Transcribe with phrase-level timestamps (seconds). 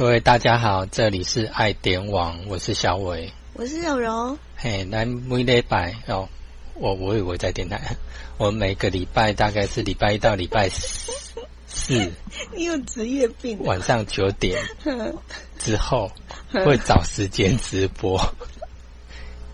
[0.00, 4.38] 各位大家好，这里是爱点网，我是小伟，我是柔柔。
[4.56, 6.26] 嘿，那每礼拜哦，
[6.72, 7.78] 我我以为在电台，
[8.38, 12.10] 我每个礼拜大概是礼拜一到礼拜四，
[12.56, 13.62] 你有职业病。
[13.62, 14.58] 晚上九点
[15.60, 16.10] 之后
[16.50, 18.18] 会找时间直播，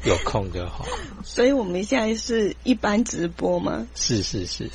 [0.05, 0.87] 有空就好。
[1.25, 3.85] 所以我们现在是一般直播吗？
[3.97, 4.71] 是是是，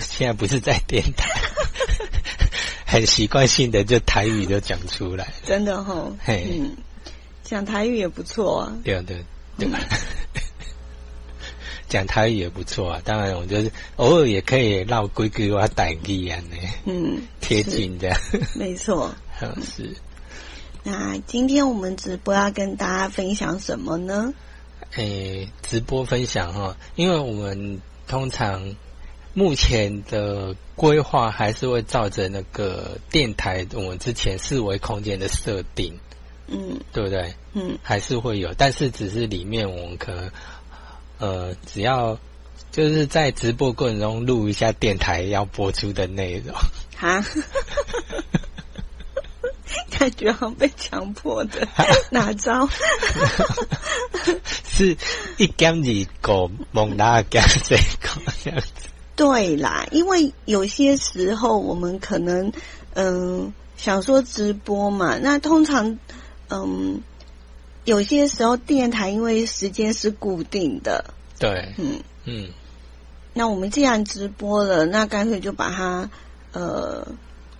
[0.00, 1.30] 现在不是在电台。
[2.94, 6.76] 很习惯性的就台语就讲出来，真的哈，嗯，
[7.42, 9.24] 讲台语也不错啊，对对
[9.58, 9.68] 对，
[11.90, 13.02] 讲台语也不错啊。
[13.04, 18.16] 当然，我就是偶尔也可以绕规矩话带语啊呢，嗯，贴近的，
[18.54, 19.12] 没错，
[19.76, 19.92] 是。
[20.84, 24.32] 那今天我们直播要跟大家分享什么呢？
[24.94, 28.76] 诶，直播分享哈，因为我们通常。
[29.34, 35.98] 目前的规划还是会照着那个电台我们之前四维空间的设定，
[36.46, 37.34] 嗯，对不对？
[37.52, 40.30] 嗯，还是会有，但是只是里面我们可能，
[41.18, 42.18] 呃，只要
[42.70, 46.54] 就是在直播过程中录一下电台要播出的内容。
[46.96, 47.24] 哈，
[49.90, 51.66] 感觉好像被强迫的，
[52.10, 52.68] 哪招？
[54.64, 54.96] 是
[55.38, 58.88] 一减二狗蒙拉减这个这样子。
[59.16, 62.52] 对啦，因为有些时候我们可能
[62.94, 65.98] 嗯想说直播嘛，那通常
[66.48, 67.00] 嗯
[67.84, 71.04] 有些时候电台因为时间是固定的，
[71.38, 72.48] 对，嗯嗯，
[73.32, 76.10] 那我们既然直播了，那干脆就把它
[76.52, 77.06] 呃。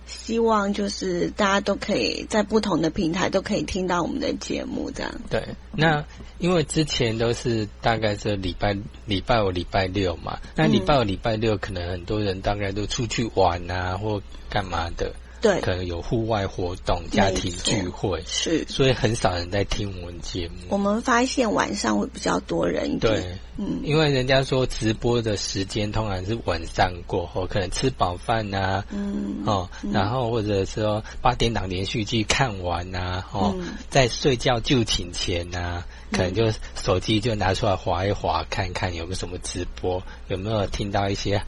[0.05, 5.11] 希望就是大家都可以在不同的平台都可以听到我们的节目，这样。
[5.29, 6.05] 对，那
[6.37, 15.13] 因为之前都是大概是礼拜礼拜五、礼拜六嘛，那礼拜五、礼拜六可能很多人大概都出去玩啊，或干嘛的。
[15.45, 20.55] 对，可能有户外活动、家庭聚会，是，所以很少人在听我们节目。
[20.69, 33.53] 我们发现晚上会比较多人一点，对，嗯，因为人家说直播的时间通常是晚上过后，可能吃饱饭呐，嗯，哦，然后或者说八点档连续剧看完呐，哦，
[33.91, 41.39] 在睡觉就寝前呐，可能就手机就拿出来划一划，看看有没有什么直播，有没有听到一些。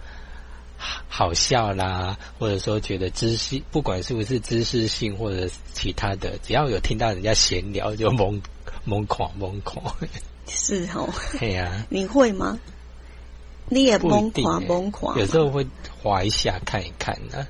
[1.07, 8.41] 好笑啦，或者说觉得知识，不管是不是知识性或者其他的，只要有听到人家闲聊，就懵
[8.85, 9.95] 懵狂懵狂。
[10.47, 12.59] 是哦，对呀，你会吗？
[13.69, 15.65] 你也懵狂懵狂，有时候会
[16.01, 17.47] 滑一下看一看呢。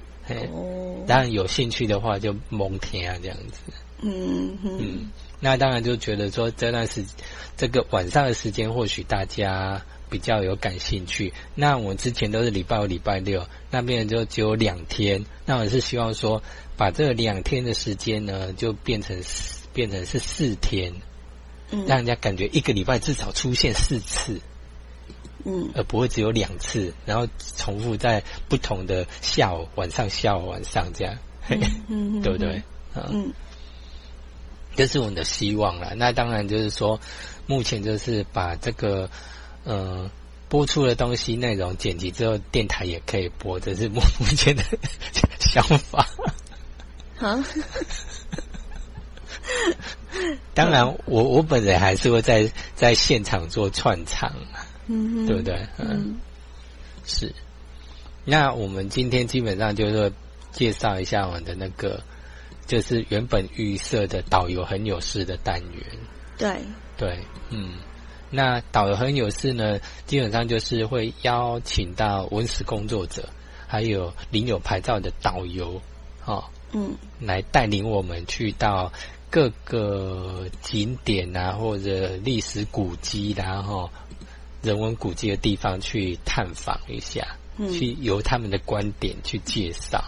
[0.51, 3.59] 哦，当然有兴趣的话就蒙听啊这样子。
[4.01, 7.05] 嗯嗯，那当然就觉得说这段时
[7.55, 9.81] 这个晚上的时间，或许大家。
[10.09, 15.25] 比较有感兴趣，那我之前都是礼拜五、礼拜六，那边就只有两天。
[15.45, 16.41] 那我是希望说，
[16.77, 19.21] 把这两天的时间呢，就变成
[19.73, 20.93] 变成是四天，
[21.71, 24.39] 嗯，让人家感觉一个礼拜至少出现四次，
[25.43, 31.17] 嗯，而不会只有两次，然后重复在不同的下午、晚上、下午、晚上这样，
[31.89, 32.61] 嗯， 对不对？
[32.95, 33.33] 嗯，
[34.75, 35.95] 这是我们的希望了。
[35.95, 36.99] 那当然就是说，
[37.45, 39.09] 目前就是把这个。
[39.67, 40.09] 嗯，
[40.47, 44.63] 播出的东西内容剪辑之后，电台也可以播，这是目目前的
[45.39, 46.07] 想法。
[47.17, 47.37] 好，
[50.53, 54.33] 当然，我我本人还是会在在现场做串场，
[54.87, 55.67] 嗯，对不对？
[55.79, 56.17] 嗯，
[57.05, 57.33] 是。
[58.23, 60.13] 那我们今天基本上就是
[60.51, 62.01] 介绍一下我们的那个，
[62.65, 65.97] 就是原本预设的导游很有事的单元。
[66.37, 66.61] 对，
[66.97, 67.73] 对，嗯。
[68.29, 73.29] 那导游很有事呢，基本上就是会邀请到文史工作者，
[73.67, 75.81] 还有领有牌照的导游，
[76.25, 76.43] 哦，
[76.73, 78.91] 嗯，来带领我们去到
[79.29, 83.89] 各个景点啊，或者历史古迹，然后
[84.61, 90.03] 人文古迹的地方去探访一下，嗯去由他们的观点去介绍。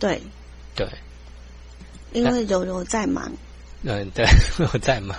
[0.00, 0.20] 对，
[0.74, 0.88] 对，
[2.12, 3.30] 因为柔柔在忙。
[3.86, 4.24] 嗯，对，
[4.72, 5.14] 我在嘛。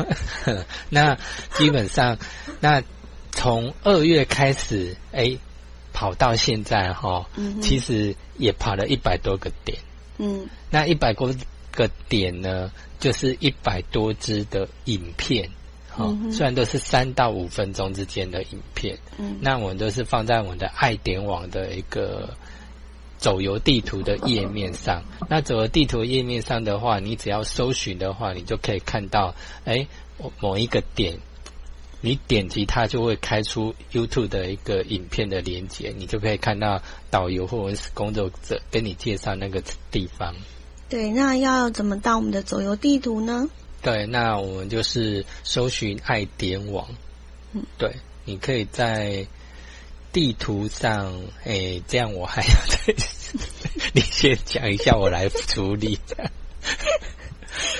[0.89, 1.15] 那
[1.53, 2.17] 基本上，
[2.59, 2.81] 那
[3.31, 5.37] 从二月开始，哎，
[5.93, 7.25] 跑到现在哈，
[7.61, 9.77] 其实也跑了一百多个点。
[10.17, 11.33] 嗯，那一百多
[11.71, 15.47] 个点呢，就是一百多支的影片。
[15.87, 22.35] 好，虽然都是三到五分钟之间的影片，嗯，那我们都是放在我们的爱点网的一个。
[23.17, 29.33] 走游地图的页面上，那走游地图页面上的话，你只要搜寻的话，你就可以看到，
[29.63, 29.87] 哎，
[30.39, 31.17] 某一个点，
[32.01, 40.35] 你点击它就会开出 YouTube 的一个影片的连接，你就可以看到导游或者是工作者跟你介绍那个地方。
[40.87, 43.49] 对，那要怎么到我们的走游地图呢？
[43.81, 46.87] 对，那我们就是搜寻爱点网。
[47.53, 49.25] 嗯，对，你可以在
[50.15, 51.13] 地图上，
[51.43, 52.95] 哎，这样我还要再，
[53.91, 55.99] 你先讲一下，我来处理。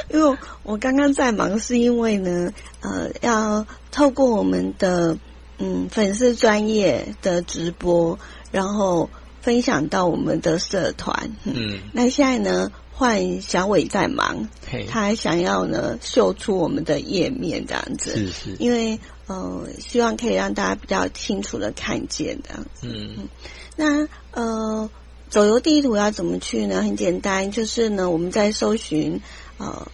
[0.09, 2.51] 因为我刚刚在忙，是因为呢，
[2.81, 5.17] 呃，要透过我们的
[5.59, 8.19] 嗯粉丝专业的直播，
[8.51, 9.09] 然后
[9.41, 11.37] 分享到我们的社团。
[11.45, 14.49] 嗯，那现在呢，换小伟在忙，
[14.89, 18.11] 他还想要呢秀出我们的页面这样子。
[18.11, 22.66] 是是，因为呃，希望可以让大家比较清楚的看见的。
[22.81, 23.27] 嗯，
[23.75, 24.89] 那呃，
[25.30, 26.81] 走游地图要怎么去呢？
[26.81, 29.22] 很简单，就是呢，我们在搜寻。
[29.57, 29.88] 呃，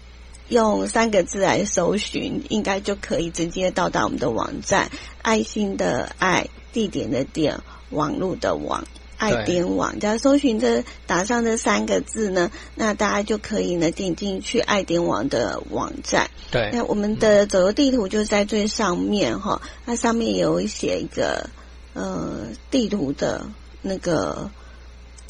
[0.49, 4.89] 用三个字来搜寻，应该就可以直接到达我们的网站。
[5.21, 7.61] 爱心的爱，地点的点，
[7.91, 8.83] 网络的网，
[9.21, 9.99] 爱点网。
[9.99, 16.29] 只要搜寻这打上这三个字呢，那大家就可以呢点进去爱点网的网站。
[16.49, 21.49] 对，那我们的走游地图就在最上面哈，那上面有写一个
[21.93, 23.45] 呃地图的
[23.81, 24.49] 那个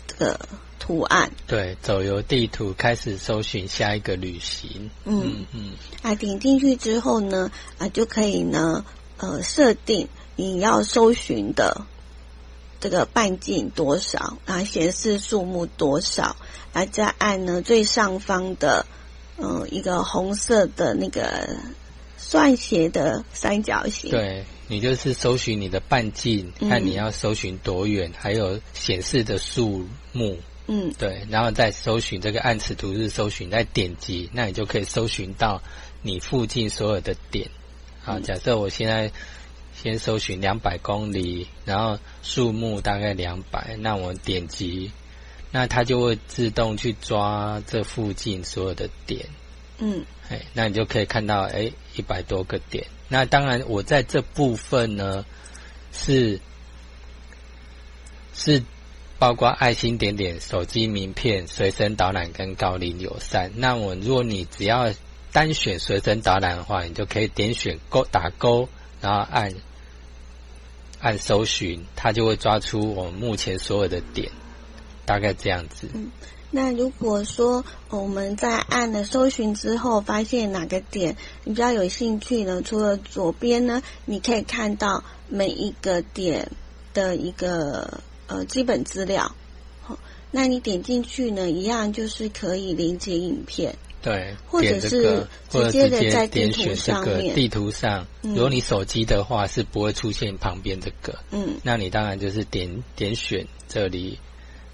[0.08, 0.40] 这个。
[0.84, 4.90] 图案对，走游地图开始搜寻下一个旅行。
[5.06, 8.84] 嗯嗯，啊，点进去之后呢，啊，就可以呢，
[9.18, 11.86] 呃，设定你要搜寻的
[12.82, 16.36] 这个半径多少，然后显示数目多少，
[16.74, 18.86] 然后再按呢最上方的
[19.38, 21.56] 嗯一个红色的那个
[22.18, 24.12] 算斜的三角形。
[24.12, 30.38] 对你就是搜寻你的半径，看你要搜寻多远，还有显示的数目。
[30.68, 35.62] 嗯，对，然后再搜寻这个暗尺图是搜寻，再点击，那你就可以搜寻到
[36.02, 37.50] 你附近所有的点。
[38.02, 39.12] 好，假设我现在
[39.82, 44.92] 先搜寻两百公里，然后数目大概两百，那我点击，
[45.52, 49.26] 那它就会自动去抓这附近所有的点。
[49.80, 52.86] 嗯，哎，那你就可以看到，哎，一百多个点。
[53.08, 55.26] 那当然，我在这部分呢
[55.92, 56.40] 是
[58.34, 58.64] 是。
[59.22, 63.52] 包括爱心点点、手机名片、随身导览跟高龄友善。
[63.56, 64.92] 那我如果你只要
[65.32, 68.68] 单选随身导览的话，你就可以点选勾打勾，
[69.00, 69.54] 然后按
[71.02, 74.32] 按搜寻，它就会抓出我们目前所有的点，
[75.06, 75.90] 大概这样子。
[75.94, 76.12] 嗯，
[76.52, 82.62] 那如果说我们在按了搜寻之后，发现哪个点你比较有兴趣呢？
[82.62, 86.52] 除了左边呢，你可以看到每一个点
[86.94, 88.00] 的一个。
[88.28, 89.36] 呃，基本资料，
[89.82, 90.00] 好，
[90.32, 97.36] 那你点进去呢，一样就是可以连接影片，对，或者是直接的在地图上面。
[97.36, 104.18] 地图上，如果你手机的话是不会出现旁边这个，嗯，那你当然就是点点选这里，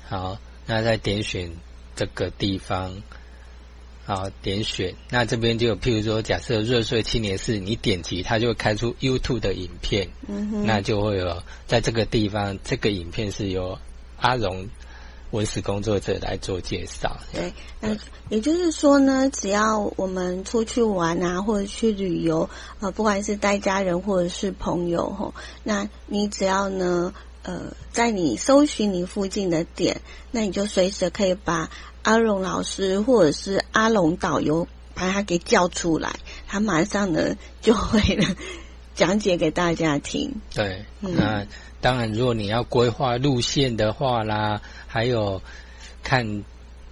[0.08, 1.52] 好，那再点选
[1.96, 3.02] 这个地方，
[4.06, 10.08] 好，点选，那这边就有，譬如说，假设热睡青年是你点击，它就会开出 YouTube 的影片。
[10.30, 13.78] 嗯哼那就会有在这个地方，这个影片是由
[14.16, 14.70] 阿荣
[15.32, 17.18] 文史工作者来做介绍。
[17.34, 17.96] 对，那
[18.30, 27.14] 也就是说呢，只要我们出去玩啊，或者去旅游，呃，不管是带家人或者是朋友吼，那你只要呢，
[27.44, 30.02] 呃，在你搜寻你附近的点，
[30.32, 31.70] 那你就随时可以把
[32.04, 36.16] 阿荣老师或者是阿龙导游把他给叫出来，
[36.48, 38.36] 他马上呢就会呢。
[38.98, 40.34] 讲解给大家听。
[40.54, 41.46] 对，那
[41.80, 45.42] 当然，如果你要规划路线的话啦，还有
[46.04, 46.44] 看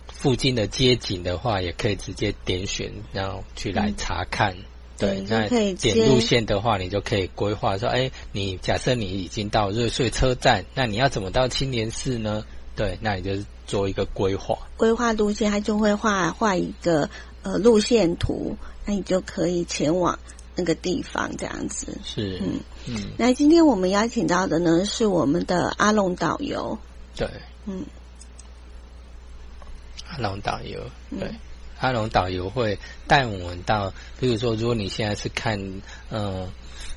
[0.07, 4.55] 附近的街景的话，也可以直接点选，然后去来查看。
[4.99, 12.45] 对，那点路线的话，你就可以规划说：，哎，你假设你已经到瑞穗车站，那你要怎么到青年寺呢？
[12.75, 14.59] 对，那你就做一个规划。
[14.77, 17.09] 规划路线，它就会画画一个
[17.41, 20.19] 呃路线图，那你就可以前往。
[20.55, 21.97] 那个地方这样子。
[22.03, 22.59] 是嗯。
[22.87, 26.77] 嗯，那今天我们邀请到的呢是我们的阿龙导游，
[27.15, 27.27] 对，
[27.65, 27.85] 嗯，
[30.07, 30.79] 阿龙导游，
[31.19, 31.29] 对，
[31.79, 35.59] 阿龙导游会带我们到，比如说，如果你现在是看，
[36.09, 36.47] 嗯。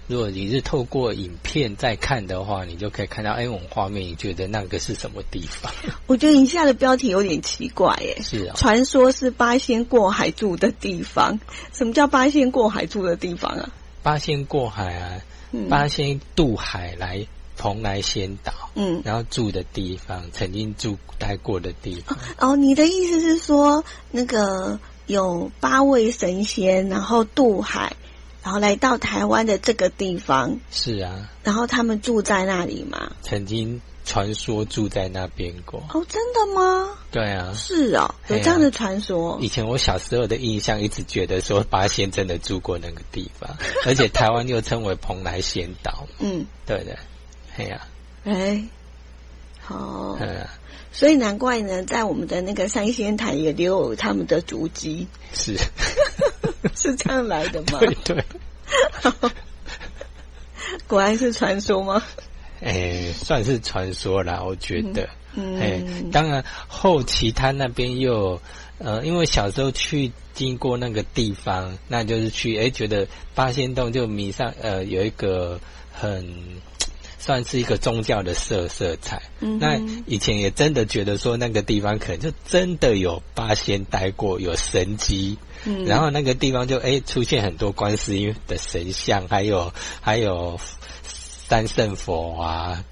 [0.08, 5.70] 如果你是透过影片在看的话，你就可以看到，哎，我们画面，你觉得那个是什么地方？
[6.06, 8.16] 我觉得你下的标题有点奇怪，耶。
[8.22, 11.38] 是啊，传说是八仙过海住的地方。
[11.74, 13.70] 什么叫八仙过海住的地方啊？
[14.02, 15.20] 八仙过海啊，
[15.68, 17.26] 八仙渡海来
[17.58, 22.16] 蓬莱仙岛，嗯，然后住的地方，曾经住待过的地方。
[22.38, 27.94] 哦，你的意思是说，那个有八位神仙，然后渡海。
[28.48, 33.12] 然后来到台湾的这个地方是啊，然后他们住在那里嘛？
[33.20, 35.82] 曾经传说住在那边过。
[35.92, 36.96] 哦，真的吗？
[37.10, 39.36] 对啊，是啊，有这样的传说。
[39.42, 46.06] 以前我小时候的印象，一直觉得说八仙真的住过那个地方， 而且台湾又称为蓬莱仙岛。
[46.18, 46.98] 嗯，对的，
[47.58, 47.86] 哎呀，
[48.24, 48.64] 哎，
[49.60, 50.46] 好，嗯，
[50.90, 55.06] 所以难怪呢，在我们的那个三仙台也留有他们的足迹。
[55.34, 55.54] 是，
[56.78, 57.78] 是这样来的吗？
[57.80, 58.24] 对对。
[60.86, 62.02] 果然是传说吗？
[62.60, 65.08] 哎，算是传说啦，我觉得。
[65.34, 68.40] 嗯哎，当然后期他那边又
[68.78, 75.60] 呃，因为小时候去经过那个地方，那就是去哎，觉得八仙洞就迷上呃，有一个
[75.92, 76.26] 很
[77.20, 79.22] 算是一个宗教的色色彩。
[79.40, 85.36] 嗯那以前也真的觉得说那个地方可能就真的有八仙待过，有神机。
[85.64, 90.58] 嗯，然后那个地方就哎出现很多观世音的神像，还有还有
[91.48, 92.84] 三圣佛啊，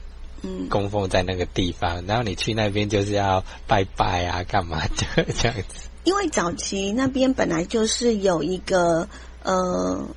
[0.42, 2.04] 嗯，供奉在那个地方。
[2.06, 5.88] 然后你去那边就是要拜拜啊，干嘛的这样子？
[6.04, 9.08] 因为早期那边本来就是有一个
[9.42, 10.08] 呃，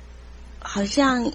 [0.58, 1.32] 好像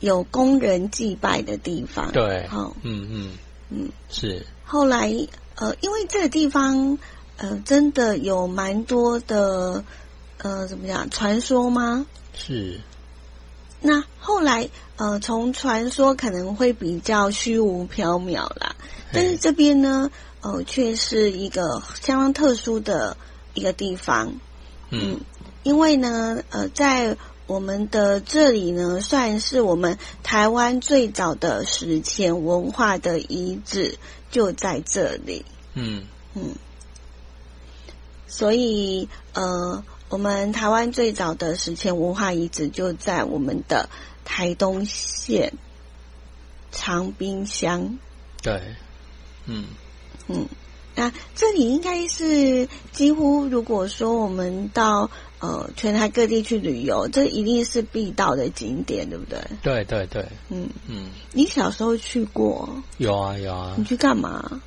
[0.00, 2.12] 有工人祭拜的地方。
[2.12, 3.30] 对，好，嗯嗯
[3.70, 4.46] 嗯，是。
[4.64, 5.12] 后来
[5.56, 6.98] 呃，因为这个地方
[7.38, 9.84] 呃，真的有蛮多的。
[10.38, 11.10] 呃，怎么讲？
[11.10, 12.06] 传说吗？
[12.32, 12.80] 是。
[13.80, 18.74] 那后来，呃，从传说可能会比较虚无缥缈啦，
[19.12, 23.16] 但是这边呢，呃，却是一个相当特殊的
[23.54, 24.34] 一个地方。
[24.90, 25.20] 嗯，
[25.62, 27.16] 因为呢，呃，在
[27.46, 33.96] 我们的这里呢，算是我们台湾最早的史前文化的遗址，
[34.30, 35.44] 就在这里。
[35.74, 36.04] 嗯
[36.34, 36.54] 嗯，
[38.26, 39.84] 所以呃。
[40.10, 43.90] 我们台湾最早的史前文化遗址就在我们的
[44.24, 45.52] 台东县
[46.72, 47.98] 长滨乡。
[48.42, 48.58] 对，
[49.44, 49.66] 嗯
[50.28, 50.46] 嗯，
[50.94, 55.10] 那这里应该是几乎，如果说我们到
[55.40, 59.38] 呃全台各地去旅游，这一定是必到的景点，对不对？
[59.62, 61.10] 对对对，嗯嗯。
[61.32, 62.66] 你小时候去过？
[62.96, 63.74] 有啊有啊。
[63.76, 64.62] 你去干嘛？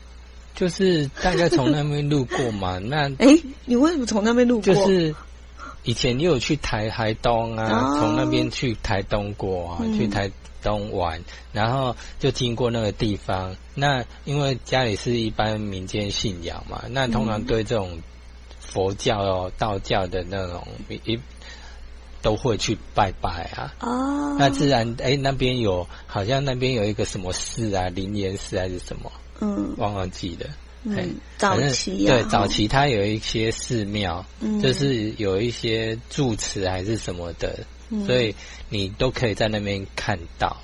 [0.54, 2.78] 就是大概从那边路过嘛。
[2.78, 4.76] 那 哎，你为什么从那边路过？
[4.76, 5.16] 就是。
[5.84, 7.98] 以前你有去台台东啊？
[8.00, 10.30] 从那边去台东过，啊，去台
[10.62, 11.22] 东玩，
[11.52, 13.56] 然后就经过那个地方。
[13.74, 18.00] 那因为家里是一般民间信仰嘛，那通常对这种
[18.60, 21.20] 佛教、哦道教的那种一
[22.22, 23.74] 都会去拜拜啊。
[23.80, 29.12] 哦，那自然哎，那边有好像那边有一个什么寺啊，灵岩寺还是什么？
[29.40, 30.46] 嗯，忘了记得。
[30.84, 34.26] 嗯，早期对早期，它有一些寺庙，
[34.62, 37.60] 就是有一些住持还是什么的，
[38.08, 38.36] 所以
[38.70, 40.58] 你都可以在那边看到。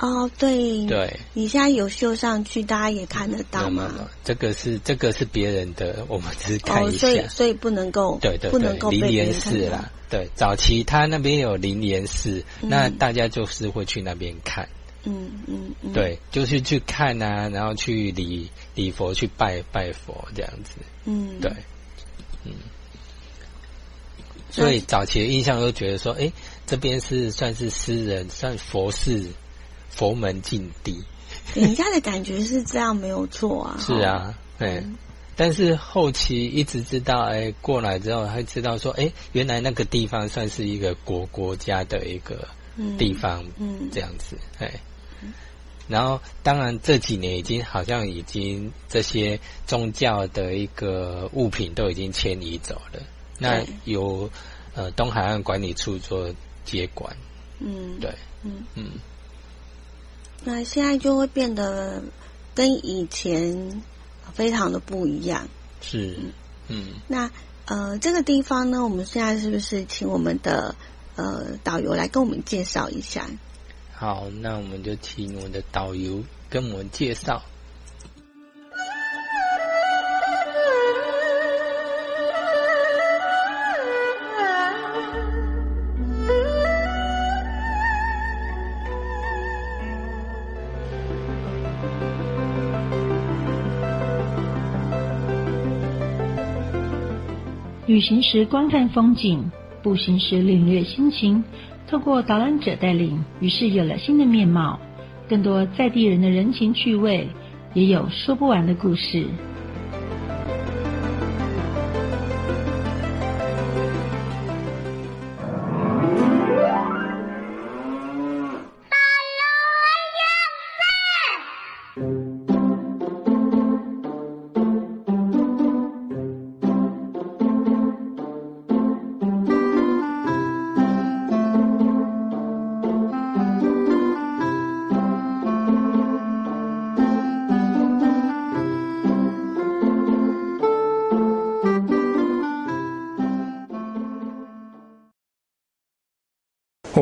[0.00, 0.86] 哦，对。
[0.86, 3.90] 对，你现在有秀上去，大家也看得到吗？
[4.22, 9.90] 这个是这个是别人的，我们只是看一下，所以所以不能够对对不能够灵岩寺啦。
[10.10, 14.68] 对，早期他那边有灵岩寺，那大家就是会去那边看。
[15.04, 20.76] 嗯嗯，对，就是去看啊，然后去礼礼佛，去拜拜佛这样子。
[21.04, 21.50] 嗯，对，
[22.44, 22.52] 嗯，
[24.50, 26.30] 所以早期的印象都觉得说，哎，
[26.66, 29.28] 这边是算是私人，算佛寺、
[29.90, 31.02] 佛门禁地。
[31.54, 33.76] 人家的感觉是这样，没有错啊。
[33.84, 34.84] 是啊，对。
[35.38, 42.48] 但是后期一直知道，哎，过来之后，还知道说，哎，原来那个地方算是一个国国家的一个
[42.96, 44.70] 地方，嗯，这样子，哎。
[45.88, 53.00] 然后，当然这几年已经好像已经这些宗教的一个物品都已经迁移走了。
[53.38, 54.28] 那由
[54.74, 57.16] 呃东海岸管理处做接管。
[57.60, 58.12] 嗯，对，
[58.42, 58.90] 嗯嗯。
[60.44, 62.02] 那现在就会变得
[62.54, 63.82] 跟以前
[64.34, 65.48] 非常的不一样。
[65.80, 66.18] 是，
[66.68, 66.94] 嗯。
[67.06, 67.30] 那
[67.66, 70.74] 呃，这个地方呢，我们现在是不是请我们的
[71.16, 73.28] 呃导游来跟我们介绍一下？
[73.98, 77.42] 好，那我们就请我们的导游跟我们介绍。
[97.86, 99.50] 旅行时观看风景，
[99.82, 101.42] 步行时领略心情。
[101.88, 104.78] 透过导览者带领，于是有了新的面貌，
[105.28, 107.28] 更多在地人的人情趣味，
[107.74, 109.24] 也有说不完的故事。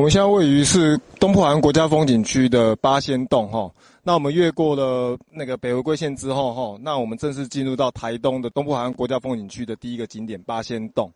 [0.05, 3.71] 们现在位于是东部海岸国家风景区的八仙洞哈。
[4.03, 11.11] 那我们越过了那个北回归线之后哈，那我们正式进入到台东的东部海岸国家风景区的第一个景点八仙洞。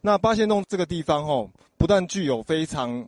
[0.00, 3.06] 那八仙洞这个地方哈，不但具有非常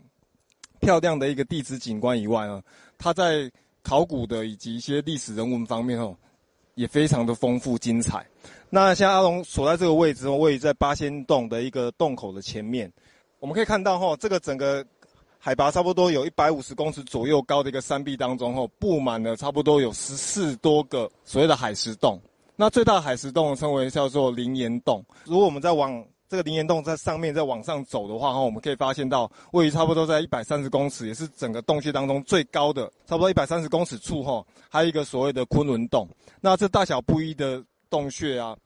[0.81, 2.61] 漂亮的一个地质景观以外呢，
[2.99, 3.51] 它在
[3.83, 6.15] 考古的以及一些历史人文方面哦，
[6.75, 8.27] 也非常的丰富精彩。
[8.69, 12.93] 那像阿龙所在这个位置哦，位于在八仙洞的一个洞口的前面。
[13.41, 14.87] 我们可以看到，哈，这个整个
[15.45, 22.17] 海拔差不多有一百五十公尺左右高的一个山壁当中，哈，布满了差不多有十四多个所谓的海石洞。
[22.55, 25.05] 那最大的海石洞称为叫做灵岩洞。
[25.25, 36.09] 如果我们在往这个灵岩洞在上面再往上走的话，哈，我们可以发现到位于差不多在一百三十公尺，也是整个洞穴当中最高的，差不多一百三十公尺处，哈，还有一个所谓的昆仑洞。
[36.41, 38.57] 那这大小不一的洞穴啊，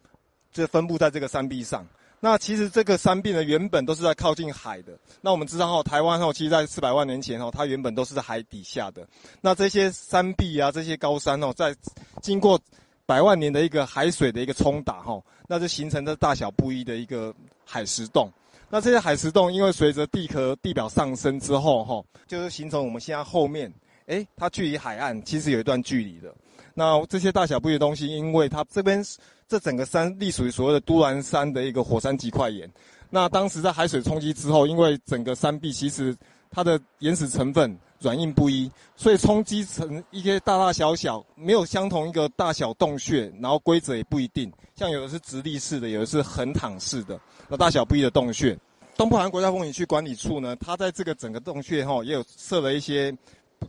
[0.53, 1.87] 就分布在这个山壁上。
[2.19, 4.99] 那其实这个山壁呢，原本都是在靠近海的。
[5.21, 9.07] 那我们知道哈，台湾哈，其实在四百万年前哈，它原本都是在海底下的。
[9.41, 11.77] 那这些山壁啊，这些高山哦，在
[12.23, 12.59] 经过
[13.05, 17.33] 百万年的一个海水的一个冲打哈，那就形成的大小不一的一个
[17.65, 18.29] 海石洞。
[18.71, 23.73] 那这些海石洞，因为随着地壳地表上升之后哈，就是形成我们现在后面，
[24.07, 26.35] 诶，它距离海岸其实有一段距离的。
[26.73, 29.05] 那这些大小不一的东西，因为它这边。
[29.49, 32.69] 这整个山隶属于所谓的都兰山的一个火山级块岩。
[33.09, 36.17] 那当时在海水冲击之后，因为整个山壁其实
[36.51, 44.53] 它的岩石成分软硬不一，所以冲击成一些大大小小没有相同一个大小洞穴，然后规则也不一定。
[44.75, 48.59] 像有的是直立式的，有的是横躺式的，那大小不一的洞穴。
[48.97, 53.17] 东部海岸国家风景区管理处呢，它在这个整个洞穴哈，也有设了一些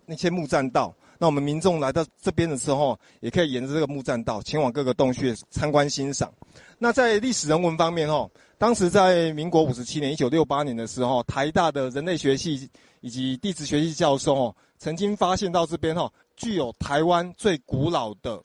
[0.05, 0.93] 那些木栈道。
[1.17, 6.31] 那我们民众来到这边的时候，也可以沿着这个木栈道前往各个洞穴参观欣赏。
[6.77, 12.69] 那在历史人文方面，哦，当时在民国五十七年（一九六八年）的时候，台大的人类学系
[13.01, 18.41] 以及地质学系教授哦，曾经发现到这边哈，具有台湾最古老的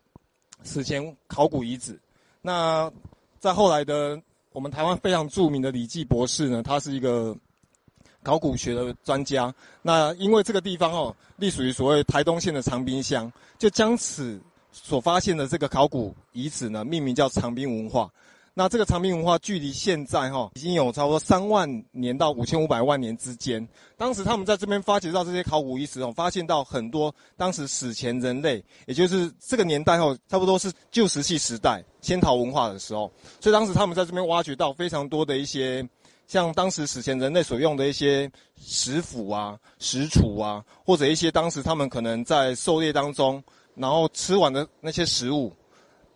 [0.64, 2.00] 史前考古遗址。
[2.40, 2.90] 那
[3.38, 4.20] 在后来的
[4.52, 7.36] 我们台湾非常著名的李济博士呢，他是一个。
[8.22, 18.08] 考古学的专家，那因为这个地方哦，隶属于所谓台东县的长滨乡，就将此所发现的这个考古遗址呢，命名叫长滨文化。
[18.54, 23.66] 那这个长滨文化距离现在哈，已经有差不多三万年到五千五百万年之间。
[23.96, 35.84] 当时他们在这边发掘到这些考古遗址哦，发现到很多当时史前人类，也就是这个年代后，差不多是旧石器时代仙陶文化的时候，所以当时他们在这边挖掘到非常多的一些。
[36.26, 43.42] 像当时史前人类所用的一些石斧啊、石杵啊，或者一些当时他们可能在狩猎当中，
[43.74, 45.52] 然后吃完的那些食物，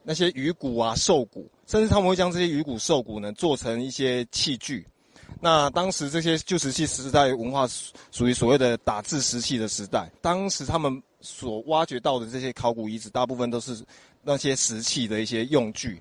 [0.02, 4.86] 那些鱼骨啊、兽骨，甚至他们会将这些鱼骨、兽骨呢做成一些器具。
[5.38, 7.68] 那当时这些旧石器时代文化
[8.10, 13.84] 属于所谓的打制石器的时代，当时他们所挖掘到的这些考古遗址，大部分都是
[14.22, 16.00] 那些石器的一些用具。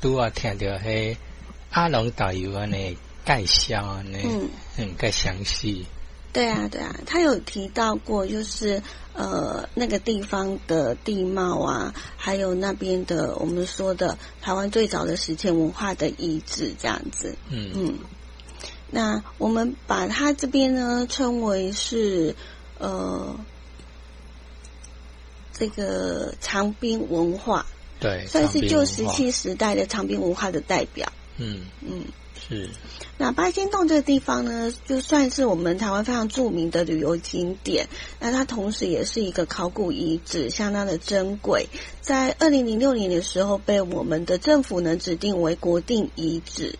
[0.00, 1.16] 都啊，听到迄
[1.70, 5.86] 阿龙导游安尼介绍安尼，嗯，很介详细。
[6.32, 8.80] 对啊，对啊，他有提到过，就是
[9.14, 17.34] 呃那个地方的地貌啊，还有那边的我们说的台湾最早的史前文化的遗址这样子。
[17.48, 17.94] 嗯嗯，
[18.90, 22.36] 那我们把它这边呢称为是
[22.78, 23.34] 呃
[25.52, 27.66] 这个长滨文化。
[28.00, 31.12] 对，算是旧石器时代的长滨文化的代表。
[31.36, 32.04] 嗯嗯，
[32.48, 32.68] 是。
[33.16, 37.88] 那八仙洞这个地方呢，就算是我们台湾非常著名的旅游景点。
[38.20, 41.68] 那它同时也是一个考古遗址，相当的珍贵。
[42.00, 46.76] 在二零零六年的时候，被我们的政府呢指定为国定遗址。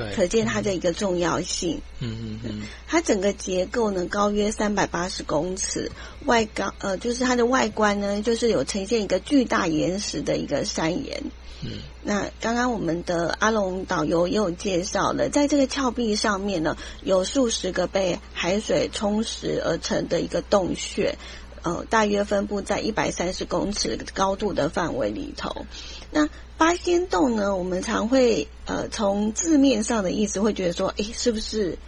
[0.00, 1.80] 对，可见它的一个重要性。
[1.98, 5.90] 嗯嗯嗯，它整个结构呢高约三百八十公尺，
[6.24, 11.22] 外高呃就是它的外观呢就是有呈现一个巨大岩石的一个山岩。
[11.62, 21.18] 嗯，那刚刚我们的阿龙导游也有介绍了，在这个峭壁上面呢有数十个被海水冲蚀而成的一个洞穴。
[21.62, 25.66] 呃，大约分布在一百三十公尺高度的范围里头。
[26.10, 31.78] 那八仙洞呢，我们常会呃从字面上的意思会觉得说，哎，是不是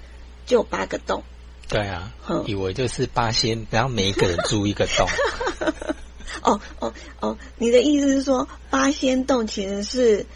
[0.47, 1.23] 就八个洞？
[1.69, 2.13] 对啊，
[2.47, 5.09] 以为就是八仙，然后每一个人住一个洞。
[6.43, 10.27] 哦哦哦，你的意思是说八仙洞其实是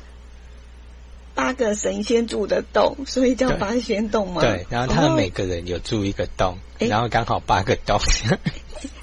[1.34, 4.40] 八个神仙住的洞，所以叫八仙洞吗？
[4.40, 8.00] 对，然后他们每个人有住一个洞，然后刚好八个洞。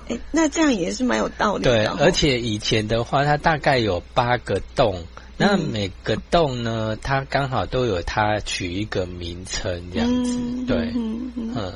[0.10, 1.72] 哎，那这样也是蛮有道理的。
[1.72, 5.04] 对，而且以前的话，它大概有八个洞，
[5.38, 10.40] 那每个洞呢，它刚好都有它取一个名称，这样子。
[10.68, 11.74] 对，嗯，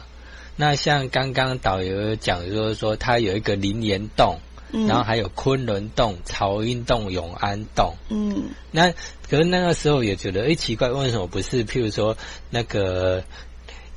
[0.55, 4.37] 那像刚刚导游讲，就是说它有一个灵岩洞。
[4.85, 7.93] 然后还有昆仑洞、朝阴洞、永安洞。
[8.09, 8.91] 嗯，那
[9.29, 11.63] 可是那个时候也觉得，哎，奇怪，为什么不是？
[11.63, 12.17] 譬如说
[12.49, 13.23] 那个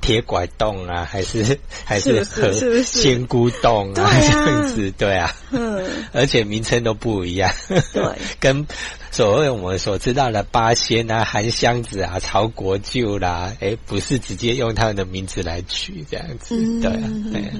[0.01, 2.51] 铁拐洞啊，还是还是和
[2.83, 4.91] 仙姑洞啊这样子？
[4.97, 7.53] 对啊，嗯，而且名称都不一样。
[7.93, 8.03] 对，
[8.41, 8.65] 跟
[9.11, 16.55] 所谓我们所知道的八仙啊、韩湘子啊、曹国舅啦，哎，不是直接用他们的名字来取这样子。
[16.81, 17.51] 对啊，对。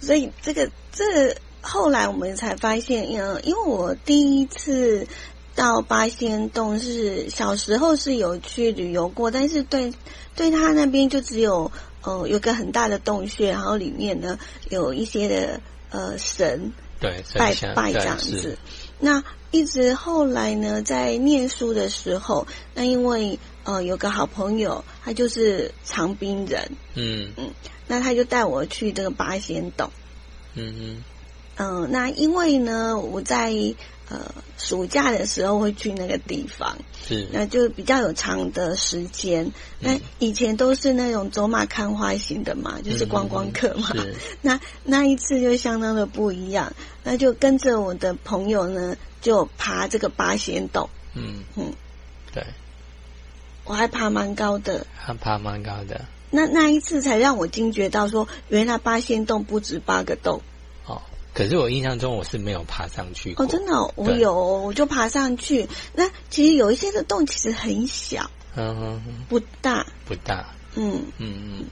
[0.00, 5.06] 所以这个这后来我们才发现，嗯，因为我第一次
[5.54, 9.92] 到八仙洞是小时候是有去旅游过，但是对
[10.34, 11.70] 对他那边就只有
[12.02, 14.38] 呃有个很大的洞穴，然后里面呢
[14.70, 15.60] 有一些的
[15.90, 18.58] 呃神对拜拜这样子。
[18.98, 27.50] 那一直后来呢，在念书的时候，那因为呃有个好朋友，他就是长滨人，嗯嗯。
[27.88, 29.90] 那他就带我去这个八仙洞，
[30.54, 31.04] 嗯嗯，
[31.62, 33.52] 嗯，那因为呢，我在
[34.08, 39.52] 呃暑假的时候会去那个地方，是，那就比较有长的时间。
[39.78, 43.90] 那以前都是那种走马看花型的嘛，就是观光客嘛。
[44.42, 46.72] 那那一次就相当的不一样，
[47.04, 50.90] 那就跟着我的朋友呢，就爬这个八仙洞。
[51.14, 51.72] 嗯嗯，
[52.34, 52.44] 对，
[53.64, 56.04] 我还爬蛮高的，还爬蛮高的。
[56.30, 60.42] 那那一次才让我惊觉到，说原来八仙洞不止八个洞。
[61.32, 63.34] 哦，可是我印象中我是没有爬上去。
[63.36, 65.68] 哦，真的，我有，我就爬上去。
[65.94, 70.54] 那其实有一些的洞其实很小，嗯哼，不大，不大。
[70.74, 71.64] 嗯嗯嗯，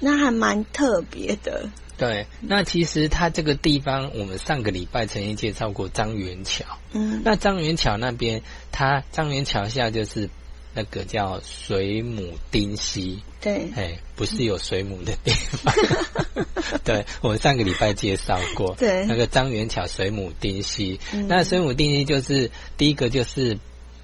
[0.00, 1.68] 那还蛮特别的。
[1.96, 6.64] 对，那其实它这个地方，我们上个礼拜曾经介绍过张元桥。
[6.92, 10.30] 嗯，那张元桥那边，它张元桥下就是。
[10.78, 15.74] 那个叫水母丁溪，对，哎，不是有水母的地方，
[16.84, 23.58] 对，我们上个礼拜介绍过，对，那个张元桥水母丁溪，那水母丁溪就是第一个就是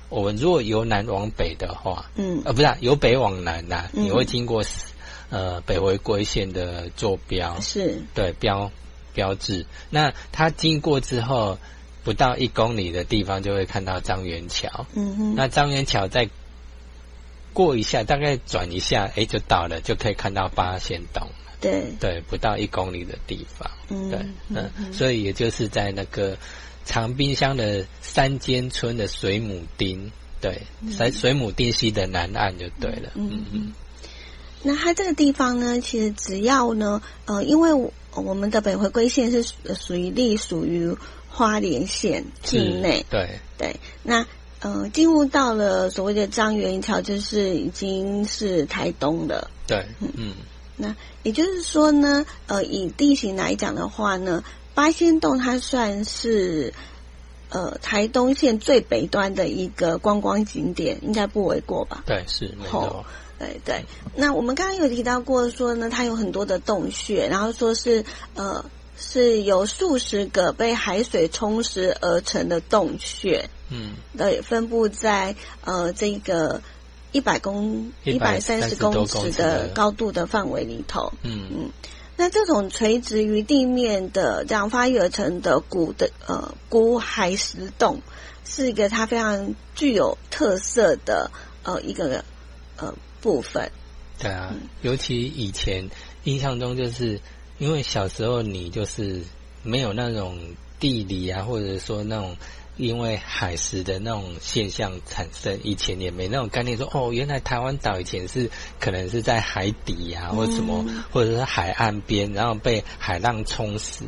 [0.08, 4.64] 我们如果由南往北的话，嗯，呃，不是由北往南呐，你会经过
[5.30, 8.02] 呃北回归线的坐标，是。
[8.14, 8.68] 对标
[9.12, 11.56] 标志，那它经过之后
[12.02, 16.28] 不到一公里的地方就会看到张元桥，嗯哼，那张元桥在。
[17.54, 21.26] 过一下，大概转一下，哎，就到了，就可以看到八仙洞。
[21.60, 23.70] 对对，不到一公里的地方。
[23.88, 24.18] 嗯，对，
[24.50, 26.36] 嗯，所以也就是在那个
[26.84, 30.10] 长滨乡的三间村的水母町，
[30.42, 30.60] 对，
[30.98, 33.12] 在水母町溪的南岸就对了。
[33.14, 33.72] 嗯嗯。
[34.62, 37.72] 那它这个地方呢，其实只要呢，呃，因为
[38.14, 39.42] 我们的北回归线是
[39.74, 40.94] 属于隶属于
[41.30, 43.06] 花莲县境内。
[43.08, 44.26] 对对，那。
[44.66, 49.50] 嗯，进入到了所谓的张元桥，就是已经是台东了。
[49.66, 50.32] 对，嗯，
[50.74, 56.72] 那也就是说呢，呃，以地形来讲的话呢，八仙洞它算是
[57.50, 62.02] 呃台东县最北端的一个观光景点，应该不为过吧？
[62.06, 63.04] 对，是没错。
[63.38, 63.84] 对对，
[64.16, 68.02] 那我们刚刚有提到过说呢，它有很多的洞穴，然后说是
[68.34, 68.64] 呃
[68.96, 73.46] 是有数十个被海水冲蚀而成的洞穴。
[73.70, 76.60] 嗯，对，分布在呃这个
[77.12, 81.12] 一百公一百三十公尺的高度的范围里头。
[81.22, 81.70] 嗯嗯，
[82.16, 88.00] 那这种垂直于地面的这样发育而成的古的呃古海石洞，
[88.44, 91.30] 是一个它非常具有特色的
[91.62, 92.22] 呃一个
[92.76, 93.70] 呃部分。
[94.18, 95.88] 对啊，尤其以前
[96.24, 97.18] 印象中，就是
[97.58, 99.22] 因为小时候你就是
[99.62, 100.38] 没有那种
[100.78, 102.36] 地理啊，或者说那种。
[102.76, 114.02] 因为海蚀的那种现象产生，以前也没那种概念，说哦，原来台湾岛以前是可能是在海底呀，或者什么，或者是海岸边，然后被海浪冲蚀。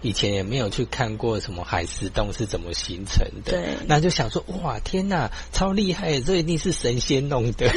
[0.00, 7.68] 以前也没有去看过什么海蚀洞是怎么形成的，对，那就想说哇，天哪，超厉害，这一定是神仙弄的，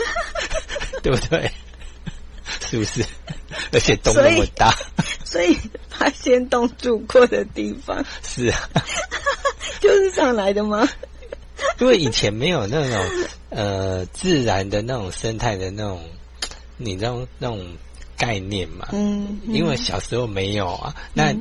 [1.02, 1.52] 对不对？
[2.70, 3.04] 是不是？
[3.74, 4.72] 而且洞那么大。
[5.26, 5.58] 所以
[5.98, 8.70] 八仙洞住过的地方 是啊，
[9.82, 10.88] 就是上来的吗？
[11.80, 16.02] 因为以前没有那种呃自然的那种生态的那种，
[16.78, 17.65] 你知道那种
[18.15, 18.88] 概念嘛？
[18.94, 21.36] 嗯，因为小时候没有啊，那。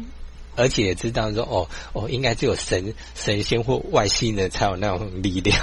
[0.56, 5.56] 而且也知道说哦哦，应该只有神神仙或外星人才有那种力量，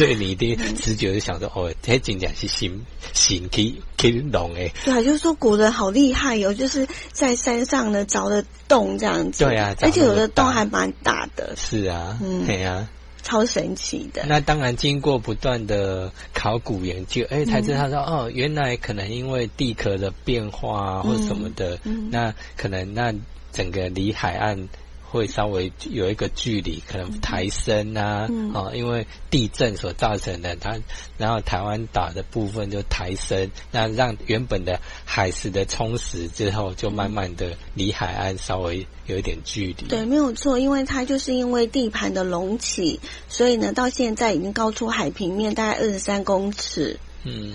[0.00, 4.72] 所以你一定直觉就想说哦，这真正是行行可以可以龙哎。
[4.82, 9.44] 对啊，就是说古人好厉害哟，就是在山上呢凿的洞这样子。
[9.44, 11.54] 对啊，而且有的洞还蛮大的。
[11.54, 12.88] 是啊，嗯，对啊，
[13.22, 14.24] 超神奇的。
[14.26, 23.12] 那当然，经过不断的考古研究，哎，才知道说哦，原来可能因为地壳的变化啊或什么的，嗯那可能那。
[23.52, 24.68] 整个离海岸
[25.10, 30.78] 会稍微有一个距离，可能抬升啊，啊，因为地震所造成的，它
[31.18, 39.88] 然后台湾岛的部分就抬升，那让原本的海蚀的冲蚀之后，就慢慢的离海岸稍微有一点距离。
[39.88, 47.00] 对，没有错，因为它就是因为地盘的隆起，所以呢，到现在已经高出海平面大概二十三公尺。
[47.24, 47.52] 嗯，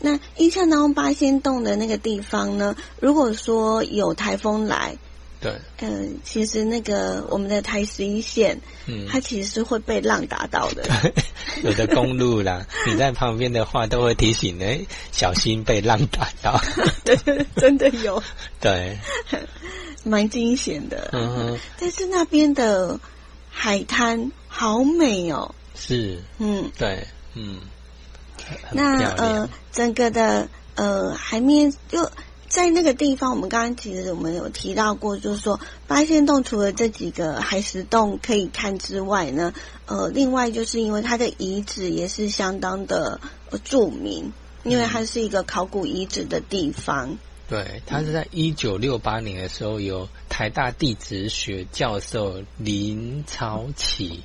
[0.00, 4.96] 那印象当中八仙洞的那个地方呢，如果说有台风来。
[5.46, 10.82] 对，嗯，其实那个我们的台十一线，嗯，它其实是会被浪打到的。
[11.62, 14.80] 有的公路啦， 你在旁边的话都会提醒哎，
[15.12, 16.60] 小心被浪打到。
[17.04, 17.16] 对，
[17.56, 18.20] 真的有。
[18.60, 18.98] 对，
[20.02, 21.10] 蛮惊险的。
[21.12, 22.98] 嗯哼，但是那边的
[23.48, 25.54] 海滩好美哦。
[25.76, 27.60] 是，嗯，对，嗯。
[28.72, 32.10] 那呃，整个的呃海面就。
[32.56, 39.52] 在那个地方，我们刚刚其实我们有提到过，就是说八仙洞除了这几个海石洞可以看之外呢，
[39.84, 43.20] 呃，另外就是因为它的遗址也是相当的
[43.62, 44.32] 著名，
[44.64, 47.18] 因为它是一个考古遗址的地方。
[47.46, 54.24] 对，它是在一九六八年的时候，由台大地质学教授林朝启，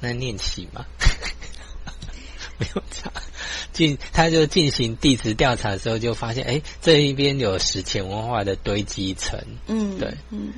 [0.00, 0.84] 那念起吗？
[2.58, 3.12] 没有查。
[3.72, 9.38] 进，他就进行地质调查的时候，就发现，哎，这一边有史前文化的堆积层。
[9.66, 10.54] 嗯，对，嗯。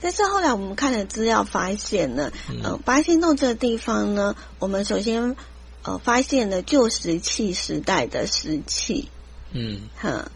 [0.00, 5.36] 但是后来我们看了资料，发现呢，呃，八仙洞这个地方呢，我们首先
[5.82, 9.08] 呃发现了旧石器时代的石器。
[9.52, 10.30] 嗯，哈。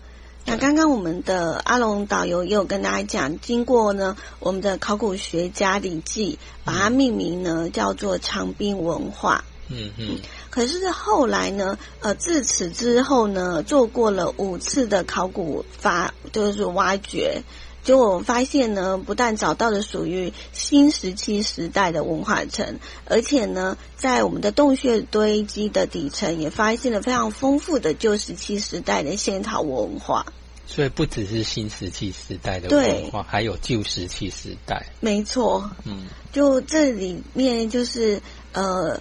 [0.46, 9.42] 那刚刚我们的阿龙导游也有跟大家讲，经过呢，我们的考古学家李记把它命名呢，叫做长滨文化。
[9.68, 10.18] 嗯嗯。
[10.54, 11.76] 可是后来呢？
[11.98, 17.42] 呃，自此之后呢，做过了五次的考古发，就是挖掘，
[17.82, 30.24] 结果发现呢，不但找到了属于新石器时代的文化层，而且呢，在我们的洞穴堆积的底层也发现了非常丰富的旧石器时代的仙陶文化。
[30.68, 34.86] 所以不只是新石器时代的文化，还有旧石器时代。
[35.00, 35.68] 没错。
[35.84, 39.00] 嗯，就这里面就是呃。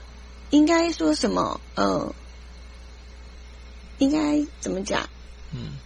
[0.53, 1.59] 应该说什么？
[1.73, 2.13] 呃，
[3.97, 5.09] 应该怎么讲？
[5.51, 5.79] 嗯，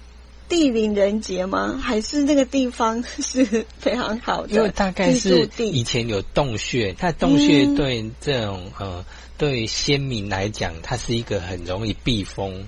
[0.50, 1.80] 地灵人杰吗？
[1.82, 3.46] 还是那个地方 是
[3.80, 4.54] 非常好的？
[4.54, 9.06] 因为大概是以前有洞穴，它洞穴对这种呃，
[9.38, 12.68] 对先民来讲，它是一个很容易避风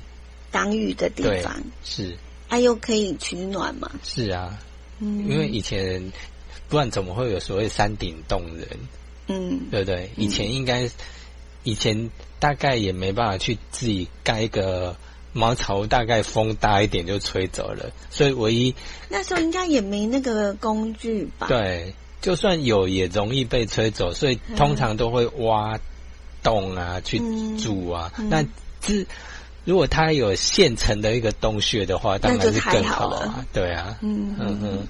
[0.52, 1.54] 挡雨的地方。
[1.84, 3.92] 是，它又可以取暖嘛？
[4.06, 4.58] 是啊，
[5.00, 6.02] 嗯，因为以前
[6.70, 8.68] 不然怎么会有所谓山顶洞人？
[9.28, 10.10] 嗯，对不对？
[10.16, 10.90] 以前应该。
[11.70, 14.96] 以前大概也没办法去自己盖一个
[15.34, 18.74] 茅草，大概风大一点就吹走了，所以唯一
[19.10, 21.48] 那时候应该也没那个工具吧？
[21.48, 25.80] 对，就算有也容易被吹走，所以通常都会挖
[26.42, 27.22] 洞啊去
[27.60, 28.12] 住啊。
[28.30, 28.44] 那
[28.82, 29.06] 这
[29.66, 33.46] 如果它有现成的一个洞穴的话，当然是更好了。
[33.54, 34.88] 对啊，嗯嗯嗯。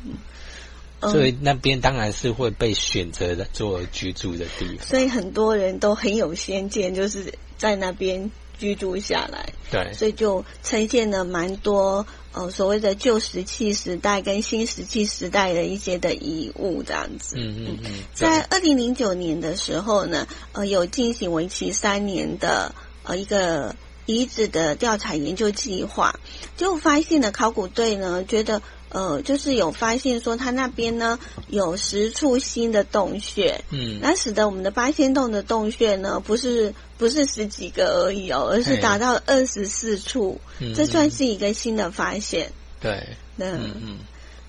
[1.01, 4.85] 所以那边当然是会被选择的做居住的地方。
[4.85, 9.53] 所以很多人都很有先见，就是在那边居住下来。
[9.71, 9.93] 对。
[9.93, 17.37] 所以就呈现了蛮多呃所谓的旧石器时代跟新石器时代的一些的遗物这样子。
[17.37, 17.91] 嗯嗯嗯。
[18.13, 23.73] 在二零零九年的时候呢，呃，有进行为期三年的呃一个
[24.05, 26.19] 遗址的调查研究计划，
[26.57, 28.61] 就发现了考古队呢觉得。
[28.91, 40.41] 呃，就是有发现说，它那边呢有十处新的洞穴，嗯，那使得我们的八仙洞的洞穴呢，不是不是十几个而已哦，而是达到二十四处，
[40.75, 42.51] 这算是一个新的发现。
[42.79, 43.97] 对，嗯嗯，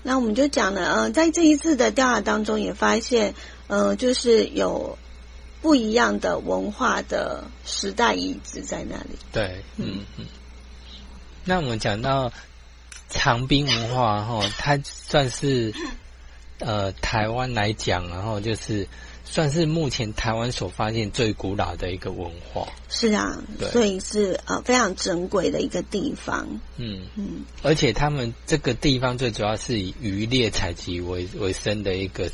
[0.01, 3.35] 那我们就讲了，呃，在这一次的调查当中也发现，
[3.67, 4.97] 呃，就是有
[5.61, 9.19] 不一样的文化的时代遗址在那里。
[9.31, 10.25] 对，嗯嗯。
[11.45, 12.33] 那我们讲到。
[13.11, 15.73] 长滨文化哈，它算是
[16.59, 18.87] 呃台湾来讲，然后就是
[19.25, 22.67] 算是目前台湾所发现最古老的一个文化。
[22.89, 23.37] 是啊，
[23.71, 26.47] 所以是呃非常珍贵的一个地方。
[26.77, 32.31] 嗯嗯，而且他们这个地方最主要是以渔猎采集为为生的一个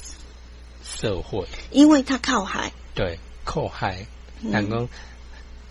[0.83, 2.71] 社会，因为它靠海。
[2.93, 4.05] 对，靠海，
[4.51, 4.87] 然后。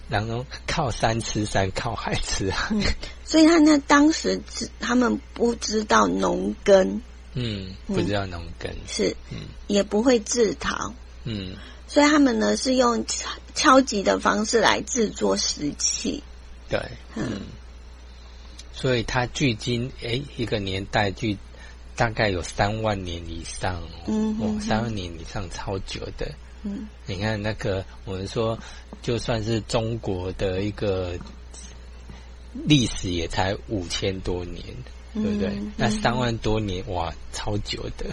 [0.09, 2.77] 然后靠山吃山，靠海吃海。
[3.25, 4.40] 所以他那当时
[4.79, 7.03] 他们不知道农耕，
[7.35, 8.71] 嗯，不知道农耕。
[8.87, 11.57] 是，嗯，也不会制陶，嗯，
[11.88, 16.23] 所以他们呢是用敲敲击的方式来制作石器。
[16.69, 16.81] 对，
[17.16, 17.42] 嗯，
[18.73, 21.37] 所以它距今哎一个年代距
[21.97, 26.33] 大概有三万年以上，嗯，哦，三万年以上超久的。
[26.67, 28.59] 嗯，你看那个，我们说，
[29.01, 31.13] 就算是中国的一个
[32.65, 34.65] 历史，也才五千多年，
[35.15, 35.57] 对不对？
[35.77, 38.07] 那三万多年，哇，超久的。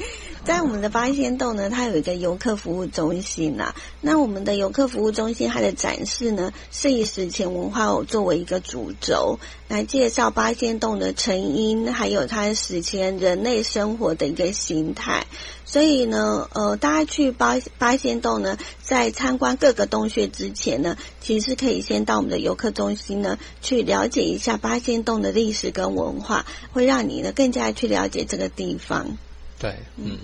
[0.42, 3.74] 在我们的八仙洞呢，它有一个游客服务中心呐。
[4.00, 15.26] 那我们的游客服务中心，它的展示呢，是以史前文化作为一个主轴，来介绍八仙洞的成因，还有它史前人类生活的一个形态。
[15.66, 29.18] 所以呢，呃，大家去八八仙洞呢，在参观各个洞穴之前呢，其实可以先到我们的游客中心呢，去了解一下八仙洞的历史跟文化，会让你呢更加去了解这个地方。
[29.60, 30.18] 对，嗯，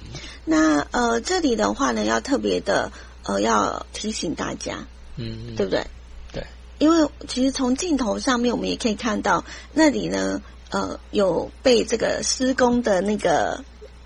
[0.46, 2.90] 那呃，这里的话呢，要特别的
[3.24, 5.86] 呃，要提醒大家，嗯，对不对？
[6.32, 6.42] 对，
[6.78, 9.44] 因为其实从镜头上面，我们也可以看到
[9.74, 13.62] 那里呢，呃，有被这个施工的那个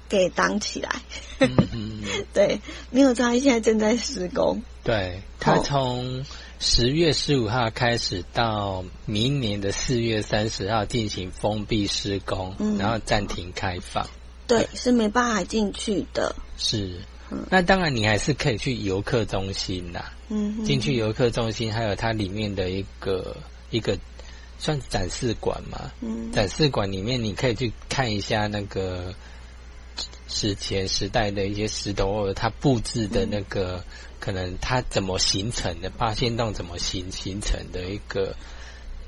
[0.08, 1.00] 给挡起来，
[1.38, 2.02] 嗯
[2.34, 4.60] 对，没有错，现在正在施工。
[4.82, 6.24] 对，他从
[6.58, 14.08] 十月十五号开始到明年的四月三十号进行封闭施工，然后暂停开放。
[14.50, 16.34] 对，是没办法进去的。
[16.58, 16.96] 是，
[17.48, 20.12] 那当然你还是可以去游客中心啦。
[20.28, 23.36] 嗯，进去游客中心，还有它里面的一个
[23.70, 23.96] 一个
[24.58, 25.90] 算展示馆嘛。
[26.00, 29.14] 嗯，展示馆里面你可以去看一下那个
[30.26, 33.84] 史前时代的一些石头，或者它布置的那个
[34.18, 38.34] 可能它怎么形成的，八仙洞怎么形形成的一个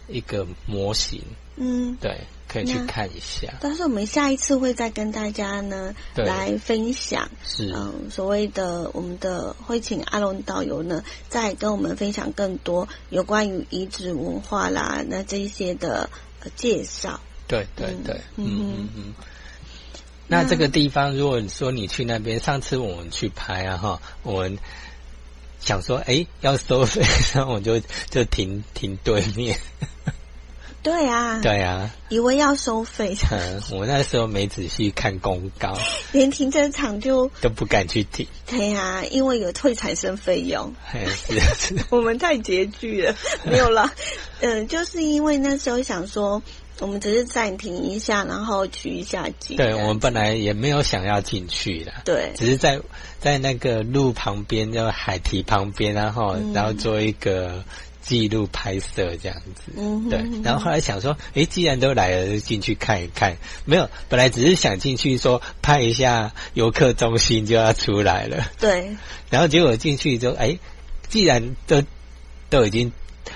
[0.06, 1.20] 一个模型。
[1.56, 2.16] 嗯，对。
[2.52, 16.10] 可以去看一下，但是我们下一次会再跟大家呢来分享，是嗯所谓的我们的会请阿龙导游呢再跟我们分享更多有关于遗址文化啦，那这一些的
[16.54, 17.18] 介绍。
[17.48, 19.14] 对对对，嗯嗯嗯。
[20.28, 24.58] 那这个地方，如果说你去那边，上次我们去拍啊哈，我们
[25.60, 27.02] 想说哎要收费，
[27.34, 29.58] 然后我就就停停对面。
[30.82, 33.16] 对啊，对啊，以为要收费。
[33.30, 35.78] 嗯，我那时候没仔细看公告，
[36.10, 38.26] 连停车场就都不敢去停。
[38.46, 40.74] 对啊，因为有退产生费用。
[40.92, 43.14] 是是， 我们太拮据了，
[43.44, 43.92] 没有啦。
[44.40, 46.42] 嗯，就是因为那时候想说，
[46.82, 49.56] 我们只是暂停一下，然后取一下景。
[49.56, 51.92] 对，我们本来也没有想要进去的。
[52.04, 52.80] 对，只是在
[53.20, 57.64] 在那个路旁边，就海堤旁边，然后然后做一个。
[58.02, 63.36] 记录拍摄这样子，嗯对，然后后来想说，哎，既然都来了，就进去看一看。
[63.64, 68.50] 没有，本来只是想进去说拍一下游客中心就要出来了。
[68.58, 68.96] 对，
[69.30, 70.58] 然后结果进去之后，哎，
[71.08, 71.80] 既然都
[72.50, 72.90] 都已经。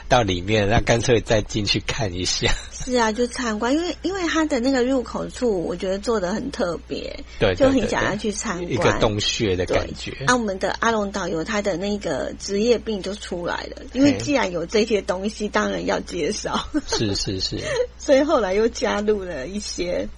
[0.08, 2.52] 到里面，那干脆再进去看一下。
[2.72, 10.12] 是啊，就参观，因为因为它的那个入口处，我觉得做的很特别，对，就很想要去参观一个洞穴的感觉。
[10.26, 16.68] 啊，我们的阿龙导游他的那个职业病就出来了，因为既然有这些东西，当然要介绍。
[16.86, 17.58] 是是是，
[17.98, 20.08] 所以后来又加入了一些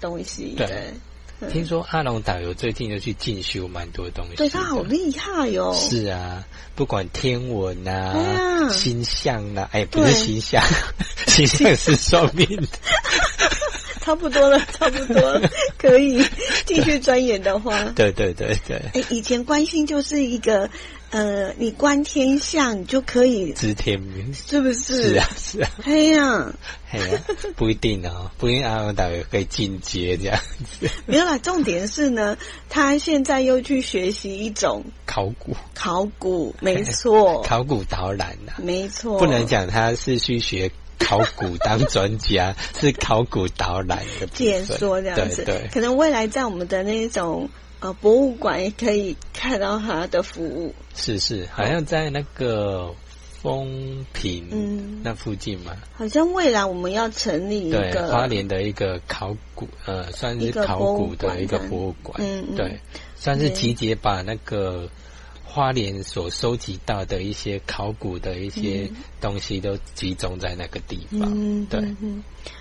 [0.00, 0.54] 东西。
[0.56, 0.92] 对。
[1.52, 5.72] 听说阿龙导游最近又去进修蛮多东西，对他好厉害哟。
[5.72, 10.62] 是啊，不管天文啊、星象啊，哎，不是星象，
[11.28, 12.66] 星象是算命的。
[14.08, 16.24] 差不多了， 差不多了， 可以
[16.64, 17.78] 继续钻研的话。
[17.94, 18.80] 对对对对。
[18.94, 20.70] 哎，以前关心就是一个。
[21.10, 25.14] 呃，你观天象，你就可以知天命，是不是？
[25.14, 25.70] 是啊，是啊。
[25.84, 26.52] 哎呀，
[26.90, 27.24] 嘿呀，
[27.56, 30.38] 不一定哦，不一定阿文导游可以进阶这样
[30.78, 30.86] 子。
[31.06, 32.36] 没有啦，重点是呢，
[32.68, 45.44] 他现在又去学习一种考古，考古没错，考古导览呐，没错，不能讲他是去学考古当专家， 是考古导览的解说这样子。
[45.44, 47.48] 对，可能未来在我们的那种。
[47.80, 50.74] 呃，博物馆也可以看到他的服务。
[50.96, 52.92] 是是，好像在那个
[53.40, 55.76] 风平嗯那附近嘛。
[55.94, 62.80] 好像未来我们要成立一个花莲的一个考古呃，算是考古的一个博物馆，嗯对，
[63.14, 64.90] 算是集结把那个。
[65.50, 68.88] 花莲所收集到的一些考古的一些
[69.18, 71.22] 东西都集中在那个地方。
[71.34, 71.82] 嗯对，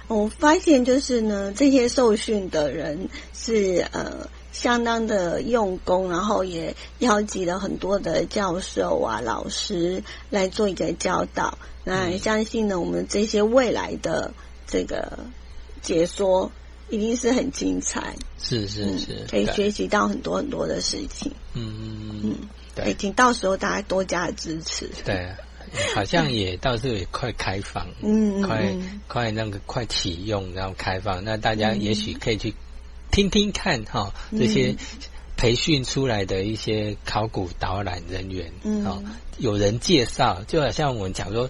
[0.07, 11.57] 我发现就是呢，这些受训的人是呃相当的用功，然后也邀集了很多的教授啊、老师来做一个教导。
[11.83, 14.33] 那相信呢，我们这些未来的
[14.65, 15.19] 这个
[15.81, 16.49] 解说
[16.89, 18.15] 一定是很精彩。
[18.39, 21.31] 是是是，可以学习到很多很多的事情。
[21.53, 22.35] 嗯嗯嗯。
[22.83, 24.89] 对，请到时候大家多加支持。
[25.03, 25.29] 对，
[25.95, 28.73] 好像也到时候也快开放，嗯，快
[29.07, 32.53] 快那个快启用，然后开放，那大家也许可以去
[33.11, 34.75] 听听看哈，这些
[35.35, 39.03] 培训出来的一些考古导览人员，嗯，
[39.37, 41.49] 有人介绍，就好像我们讲说。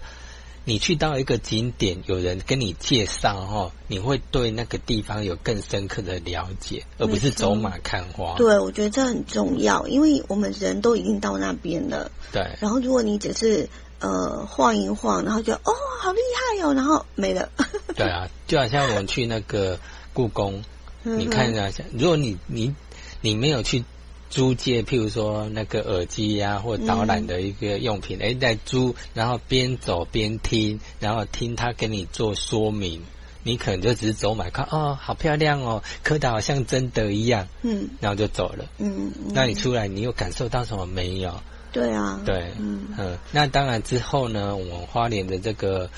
[0.67, 8.35] 你去到一个景点，有人跟你介绍哈，你会对那个地方有更深刻的了解，而不是走马看花。
[8.35, 12.11] 对，我觉得这很重要，因为我们人都已经到那边了。
[12.33, 12.45] 对。
[12.59, 17.49] 然后，如果你只是呃晃一晃，然后就哦好厉害哦，然后没了。
[17.95, 19.79] 对啊，就好像我们去那个
[20.11, 20.61] 故宫，
[21.01, 22.75] 你看一下，如果你你
[23.21, 23.85] 你没有去。
[24.29, 33.01] 租借，譬如说那个耳机呀，或导览的一个用品，哎，在租，然后边走边听，然后听他给你做说明，
[33.43, 41.33] 你可能就只是走买看，哦，好漂亮哦，刻的好像真的一样，嗯，然后就走了，嗯，那你出来，你有感受到什么没有？
[41.71, 42.87] 对啊，对，嗯。
[42.97, 45.89] 嗯，那当然之后呢，我们花莲的这个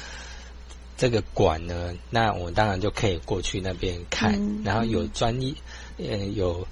[0.98, 5.54] 这个馆呢，那我当然就可以过去那边看，然后有专业，
[5.98, 6.68] 呃，有。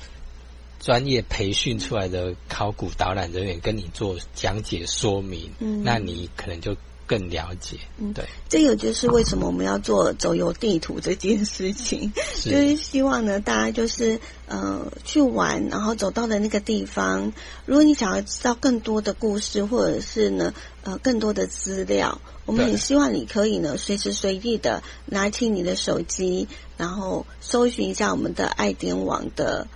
[0.79, 6.75] 专业培训出来的考古导览人员跟你做讲解说明，嗯，那你可能就
[7.05, 8.25] 更了解，嗯，对。
[8.49, 12.11] 这个就是为什么我们要做走游地图这件事情，
[12.43, 17.33] 就是希望呢，大家就是呃去玩，然后走到的那个地方，
[17.65, 20.53] 如果你想要知道更多的故事，或者是呢
[20.83, 26.47] 呃更多的资料，我们也希望你可以呢随时随地的拿起你的手机，
[26.77, 29.67] 然后搜寻一下我们的爱点网的。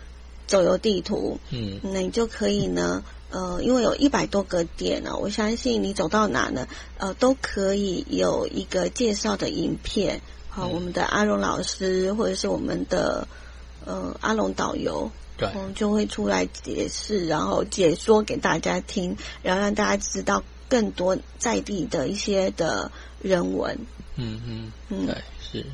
[0.52, 13.26] 走游地图，嗯，那你就可以呢，呃，因为有一百多个点呢，我相信你走到哪呢，呃，都可以有一个介绍的影片，好，我们的阿荣老师或者是我们的
[13.86, 22.92] 呃阿龙导游，对，就会出来解释，然后解说给大家听，然后让大家知道更多在地的一些的
[23.22, 23.80] 人文，
[24.18, 25.66] 嗯嗯嗯，对，是。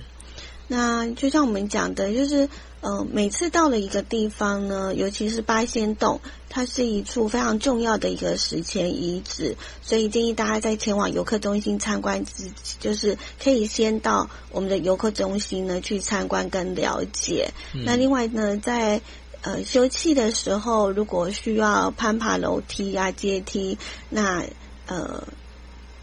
[0.68, 2.50] 那就像我们讲的，就是，
[2.82, 17.54] 呃，每次到了一个地方呢，尤其是八仙洞，它是一处非常重要的一个史前遗址，所以建议大家在前往游客中心参观之，就是可以先到我们的游客中心呢去参观跟了解。
[17.86, 19.02] 那另外呢，在
[19.44, 23.78] 呃休憩的时候，如果需要攀爬楼梯啊阶梯，
[24.10, 24.44] 那
[24.88, 25.24] 呃。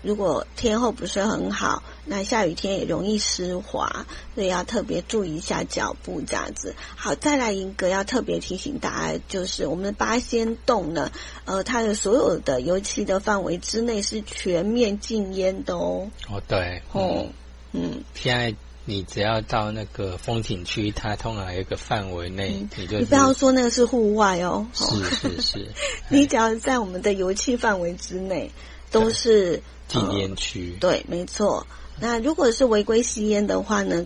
[0.07, 6.75] 如果天候不是很好，那下雨天也容易湿滑，所以要特别注意一下脚步这样子。
[6.97, 11.11] 好，再来一个要特别提醒大家，就是我们的八仙洞呢，
[11.47, 16.11] 呃，它的所有的油漆的范围之内是全面禁烟的哦。
[16.29, 17.27] 哦，对，哦，
[17.73, 25.69] 嗯，现在你只要到那个风景区，它通常有一个范围内，你就你不要说那个是户外哦，是是是，
[26.11, 28.51] 你只要在我们的油漆范围之内，
[28.91, 29.63] 都是。
[29.87, 31.67] 禁烟区对，没错。
[32.01, 34.05] 那如果是违规吸烟的话呢？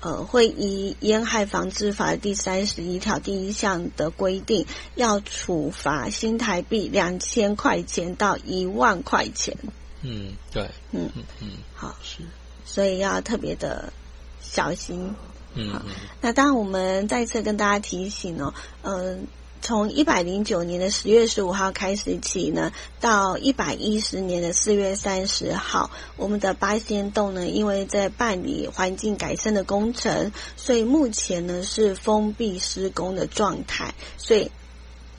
[0.00, 4.64] 呃，会依烟害防治法第三十一条第一项的规定，
[4.94, 9.56] 要处罚新台币两千块钱到一万块钱。
[10.02, 12.18] 嗯，对，嗯嗯嗯，好是，
[12.64, 13.92] 所以要特别的
[14.40, 15.12] 小心。
[15.54, 15.82] 嗯，好。
[16.20, 19.26] 那当然，我们再次跟大家提醒哦，嗯。
[19.60, 34.50] 从一百零九年的十月十五号开始起呢，到一百一十年的四月三十号，我们的八仙洞呢，因为在办理环境改善的工程，所以目前呢是封闭施工的状态，所以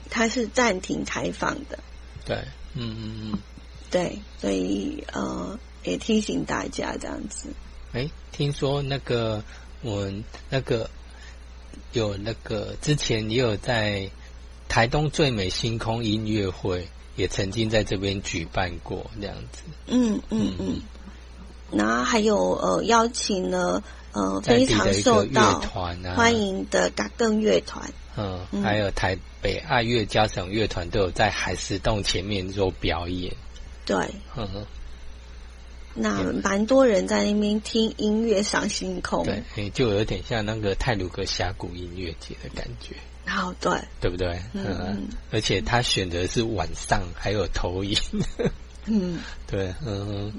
[0.08, 1.78] 它是暂停开放的。
[2.24, 2.38] 对，
[2.74, 3.38] 嗯嗯嗯，
[3.90, 7.50] 对，所以呃，也提醒大家这样子。
[7.92, 9.44] 哎，听说那个
[9.82, 10.10] 我
[10.48, 10.88] 那个
[11.92, 14.10] 有那个之前也有在。
[14.70, 19.62] 台东最美星空音乐会也曾经在这边举办过，这样子。
[19.88, 20.80] 嗯嗯嗯。
[21.72, 25.58] 然后还有呃邀请了呃非常受到
[26.14, 27.92] 欢迎的嘎更乐团。
[28.16, 33.34] 嗯，还有台北爱乐交响乐团都有在海石洞前面做表演。
[33.84, 33.96] 对。
[34.36, 34.64] 嗯。
[35.94, 42.94] 那蛮多人在那边听音乐赏星空，对，就有点像那个泰鲁格峡谷音乐节的感觉。
[43.30, 44.42] 好，对，对不对？
[44.52, 47.96] 嗯，而且他选择是晚上，还有投影。
[48.86, 50.32] 嗯，对，嗯，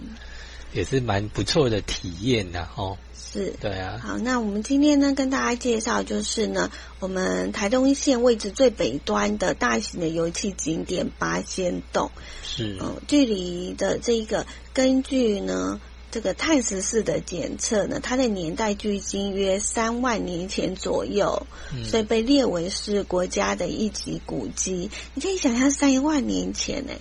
[0.73, 2.97] 也是蛮不错的体验的哦。
[3.15, 3.97] 是，对啊。
[4.03, 6.69] 好，那我们今天呢，跟大家介绍就是呢，
[6.99, 12.11] 我们台东县位置最北端的大型的油气景点八仙洞。
[12.43, 15.79] 是，嗯，距离的这个，根据呢
[16.11, 21.47] 这个碳十四的检测呢，它的年代距今约三万年前左右，
[21.85, 24.91] 所以被列为是国家的一级古迹。
[25.13, 26.93] 你可以想象三万年前呢，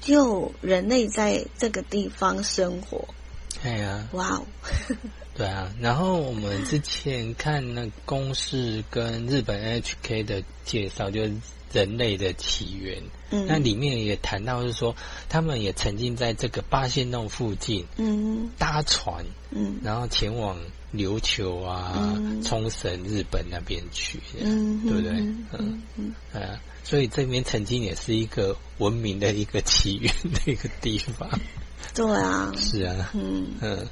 [0.00, 3.06] 就人类在这个地方生活。
[3.62, 4.46] 对呀，哇哦。
[5.36, 11.34] 对啊，然后我们之前看那公式跟日本 HK 的介绍，就是
[11.72, 13.02] 人类的起源。
[13.34, 14.94] 嗯，那里面也谈到是说，
[15.28, 20.56] 他们也曾经在这个八仙洞附近，嗯，搭船，嗯，然后前往
[20.94, 25.10] 琉球啊、冲绳、日本那边去，嗯，对不对？
[25.58, 31.28] 嗯嗯，啊，所以这边曾经也是一个文明的一个起源的一个地方。
[31.94, 33.46] 对啊，是啊，嗯。
[33.60, 33.86] 嗯。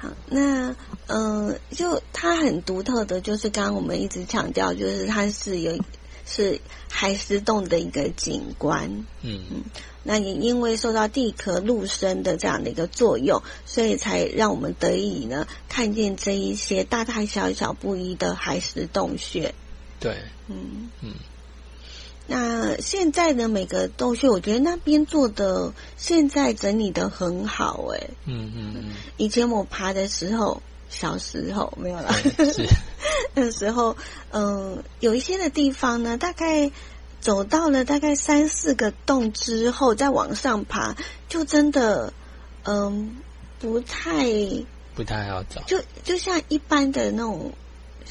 [0.00, 0.72] 好，那
[1.08, 5.76] 嗯，就它很独特的，就是刚刚我们一直强调，就是它是有
[6.28, 6.60] 是
[6.90, 9.40] 海石洞的一个景观，嗯。
[9.50, 9.62] 嗯，
[10.04, 19.54] 那也因为受到地壳陆生的这样的一个作用，所以才让我们得以呢看见这一些大大小小不一的海石洞穴，
[20.00, 20.16] 对，
[20.48, 20.88] 嗯。
[21.02, 21.14] 嗯。
[22.30, 28.84] 那现在的每个洞穴，我觉得那边做的现在整理的很好，哎，嗯嗯嗯。
[29.16, 32.14] 以前我爬的时候，小时候没有了，
[33.34, 33.96] 那时候，
[34.30, 36.70] 嗯，有一些的地方呢，大概
[37.20, 40.96] 走到了大概三四个洞之后，再往上爬，
[41.28, 42.12] 就真的，
[42.64, 43.16] 嗯，
[43.58, 44.26] 不太
[44.94, 47.52] 不太好找，就就像一般的那种。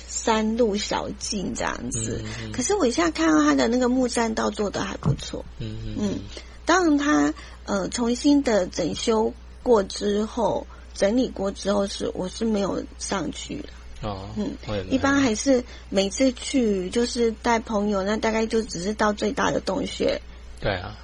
[0.07, 2.23] 山路小径这样子，
[2.53, 5.43] 可是我一下看到他的那个木栈道做的还不错。
[5.57, 6.19] 嗯嗯，
[6.65, 7.33] 当然他
[7.65, 10.67] 呃重新的整修过之后，
[10.97, 13.69] 整理过之后是我是没有上去了。
[14.01, 14.51] 哦，嗯，
[14.89, 20.19] 一般还是每次去就是带朋友，那大概就只是到最大的洞穴。
[20.59, 20.97] 对啊，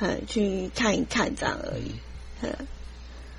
[0.00, 1.92] 嗯，去看一看这样而已。
[2.42, 2.50] 嗯，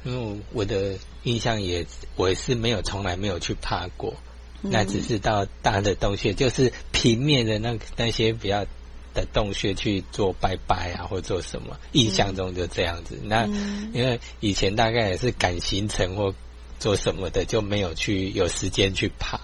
[0.03, 1.85] 因为我的印象也
[2.15, 4.13] 我是没有从来没有去爬过。
[4.61, 8.65] 那只是到大的洞穴，就是平面的那那些比较
[9.13, 13.19] 的洞穴去做拜拜啊，或做什么，印象中就这样子。
[13.23, 13.45] 那
[13.93, 16.33] 因为以前大概也是赶行程或
[16.79, 19.39] 做什么的，就没有去有时间去爬。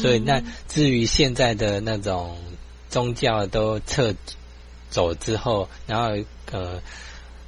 [0.00, 2.36] 所以那至于现在的那种
[2.88, 4.14] 宗教都撤
[4.90, 6.80] 走之后，然后呃。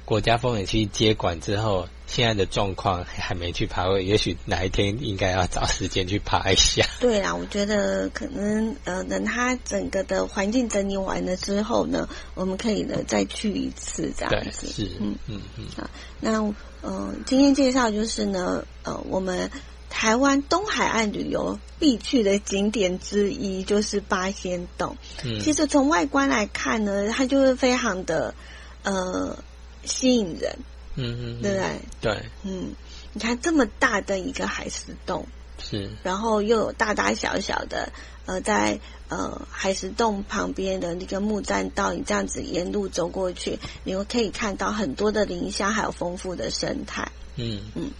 [0.05, 6.87] 国家风景区接管之后，现在的状况还没去爬过，也许哪一天应该要找时间去爬一下。
[6.99, 14.67] 对啦，我觉得可能呃，等它整个的环境整理完了之后呢，我们可以呢再去一次这样子。
[14.67, 15.65] 是，嗯嗯嗯。
[15.77, 15.89] 啊，
[16.21, 19.51] 那呃，今天介绍就是呢，呃，我们
[19.89, 24.95] 台湾东海岸旅游必去的景点之一就是八仙洞。
[25.25, 28.33] 嗯，其实从外观来看呢，它就是非常的
[28.83, 29.37] 呃。
[29.83, 30.57] 吸引人，
[30.97, 31.79] 嗯嗯，对不对？
[32.01, 32.73] 对，嗯，
[33.13, 35.27] 你看这么大的一个海石洞，
[35.59, 37.93] 是，然后又有大大小小的，
[38.25, 47.11] 呃，在呃海石洞旁边的那个木栈道，你这样子沿路走过去，你会可以看到很多的林香，还有丰富的生态。
[47.35, 47.91] 嗯嗯，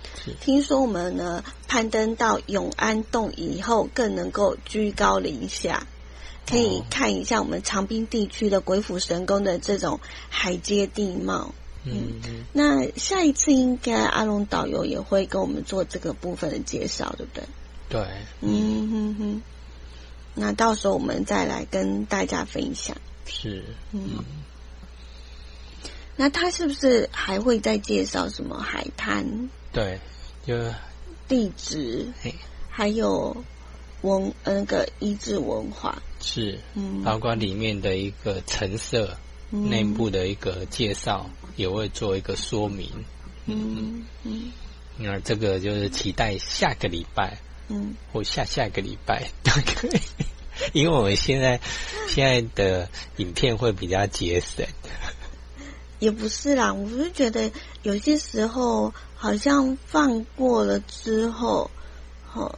[0.42, 5.86] 听说我们呢攀登到永安洞以后，更能够居高临下，
[6.50, 11.54] 可以看一下我们长滨地区的鬼斧神工的这种海街地貌。
[11.90, 17.44] 嗯，那下一次应该阿龙导游也会跟我们做这个部分的介绍，对不对？
[17.90, 18.08] 对，
[18.42, 19.42] 嗯哼哼。
[20.36, 22.98] 那到时候我们再来跟大家分享。
[23.26, 24.24] 是，嗯。
[26.16, 29.50] 那他是不是还会再介绍什么海滩？
[29.72, 30.00] 对，
[30.46, 30.56] 就
[31.28, 32.08] 地址，
[32.70, 33.36] 还有
[34.02, 39.18] 文那个遗址文化是，嗯，包括里面的一个成色。
[39.50, 42.90] 内部的一个介绍也会做一个说明，
[43.48, 44.54] 嗯嗯，
[44.98, 47.38] 那这个就是期待下个礼拜，
[47.68, 50.00] 嗯，或下下个礼拜都可以，
[50.72, 51.60] 因为我们现在
[52.08, 54.66] 现在的影片会比较节省，
[56.00, 57.52] 也不是啦，我是觉得
[57.84, 61.70] 有些时候好像放过了之后，
[62.26, 62.58] 好。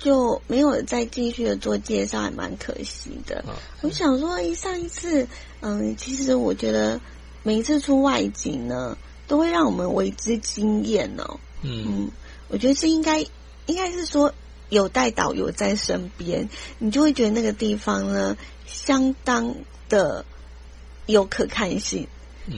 [0.00, 3.44] 就没有再继续的做介绍，还蛮可惜的。
[3.80, 5.26] 我想说，上一次，
[5.60, 7.00] 嗯，其实我觉得
[7.42, 11.38] 每一次出外景呢，都会让我们为之惊艳哦。
[11.62, 12.10] 嗯，
[12.48, 13.20] 我觉得这应该
[13.66, 14.32] 应该是说
[14.68, 18.36] 有带导游在身边，你就会觉得那个地方呢
[18.66, 19.54] 相当
[19.88, 20.24] 的
[21.06, 22.06] 有可看性，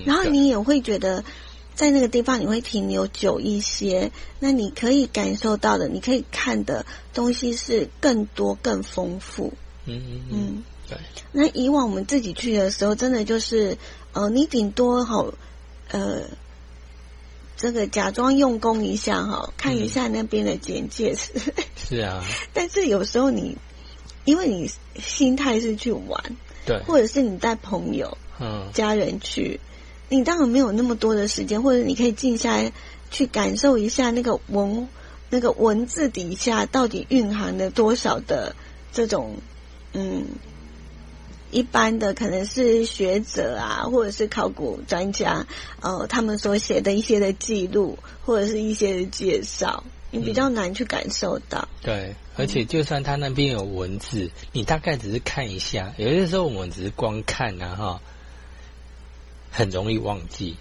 [0.04, 1.24] 然后你也会觉得
[1.74, 9.54] 在那个地方你会停留久一些，那你可以感受到的，你可以看的东西是更多更丰富。
[9.86, 10.98] 嗯嗯嗯，对。
[11.32, 13.78] 那以往我们自己去的时候，真的就是
[14.12, 15.32] 呃，你顶多好
[15.90, 16.24] 呃。
[17.56, 21.30] 这个假装用功一下哈，看一下那边的简介是。
[21.76, 22.24] 是啊。
[22.54, 23.58] 但是有时候你，
[24.24, 26.18] 因为你心态是去玩，
[26.64, 29.60] 对，或者是你带朋友、嗯，家人去，
[30.08, 32.72] 你当然没有那么多的时间，或者你可以静下来
[33.10, 34.88] 去感受一下那个文
[35.28, 38.56] 那个文字底下到底蕴含了多少的
[38.90, 39.36] 这种
[39.92, 40.24] 嗯。
[41.50, 45.46] 一般的可能是学者啊，或者是考古专家，
[45.80, 51.68] 呃，他们所写的一些的记录，或者是一些的介绍，你比较难去感受到。
[51.82, 58.00] 对，而且就算他那边有文字，你大概只是看一下，有些时候我们只是光看啊，哈，
[59.50, 60.56] 很容易忘记。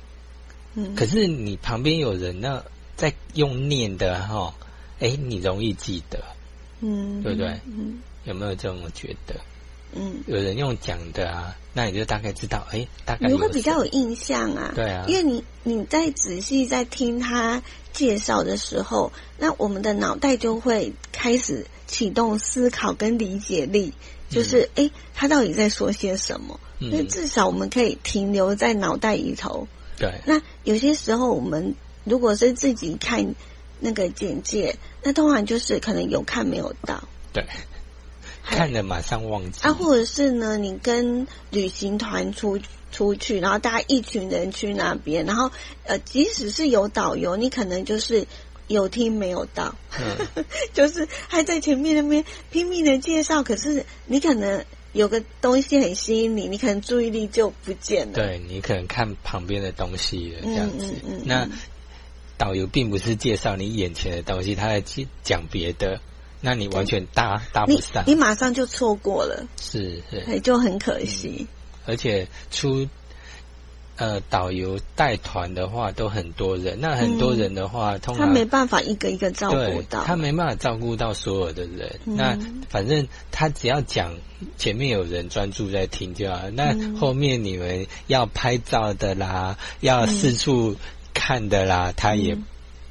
[0.75, 0.95] 嗯。
[0.95, 2.63] 可是你旁边有人呢，
[2.95, 4.55] 在用念的哈，
[4.99, 6.23] 哎，你容易记得。
[6.81, 7.21] 嗯。
[7.21, 7.59] 对不对？
[7.65, 7.99] 嗯。
[8.25, 9.35] 有没有这么觉得？
[9.93, 14.71] 嗯，有人用讲的啊，那你就大概知道，哎，大概你会比较有印象啊。
[14.75, 17.61] 对啊，因为你你在仔细在听他
[17.91, 23.93] 介绍的时候，那我们的脑袋就会开始启动思考跟理解力，
[24.29, 26.59] 就是哎，他到底在说些什么？
[26.77, 29.67] 那至少我们可以停留在脑袋里头。
[29.97, 30.13] 对。
[30.25, 31.75] 那有些时候我们
[32.05, 33.35] 如果是自己看
[33.79, 37.03] 那个简介，那通常就是可能有看没有到。
[37.33, 37.43] 对。
[38.49, 40.57] 看了马上忘记啊，或者是呢？
[40.57, 42.59] 你跟旅行团出
[42.91, 45.51] 出去，然后大家一群人去那边，然后
[45.83, 48.27] 呃，即使是有导游，你可能就是
[48.67, 49.75] 有听没有到，
[50.73, 58.13] 就是还在前面那边拼命的介绍，可是你可能有个东西很吸引你，你可能注意力就不见了。
[58.13, 60.93] 对你可能看旁边的东西了，这样子。
[61.23, 61.47] 那
[62.37, 64.83] 导游并不是介绍你眼前的东西，他在
[65.23, 66.01] 讲别的。
[66.41, 71.45] 那你完全搭搭不上，你马上就错过了，是是，就很可惜。
[71.85, 72.87] 而且出
[73.97, 81.99] 呃导游带团的话，都很多人，那很多人的话，通常他没办法一个一个照顾到，他没办法照顾到所有的人。
[82.05, 82.37] 那
[82.69, 84.13] 反正他只要讲
[84.57, 90.75] 前面有人专注在听就好，那后面你们要拍照的啦，要四处
[91.13, 92.37] 看的啦，他也。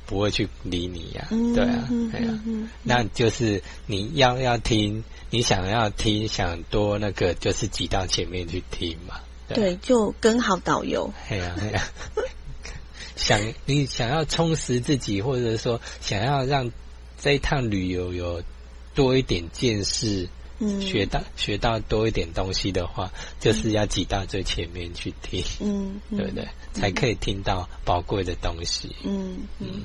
[0.09, 2.40] 不会去理你呀，对啊，对啊，
[2.82, 9.20] 那就是你要要听，你想要听，想多那个，就是挤到前面去听嘛。
[9.48, 11.12] 对，就跟好导游。
[11.28, 11.82] 哎呀哎呀，
[13.16, 16.72] 想你想要充实自己，或者说想要让
[17.20, 18.42] 这一趟旅游有
[18.94, 20.26] 多一点见识，
[20.59, 26.48] 嗯，学到学到多一点东西的话，就是要挤到最前面去听，嗯，对不对？
[26.72, 28.94] 才可以听到宝贵的东西。
[29.04, 29.82] 嗯嗯。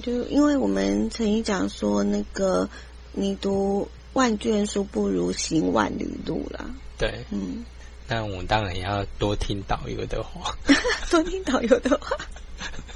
[0.00, 2.68] 就因为我们曾经讲说，那个
[3.12, 6.64] 你读万卷书不如行万里路啦。
[6.96, 7.64] 对，嗯，
[8.08, 10.56] 那我们当然也要多听导游的话，
[11.10, 12.16] 多听导游的话。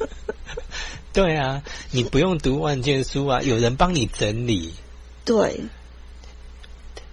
[1.12, 4.72] 对啊，你不用读万卷书啊，有人帮你整理。
[5.24, 5.62] 对，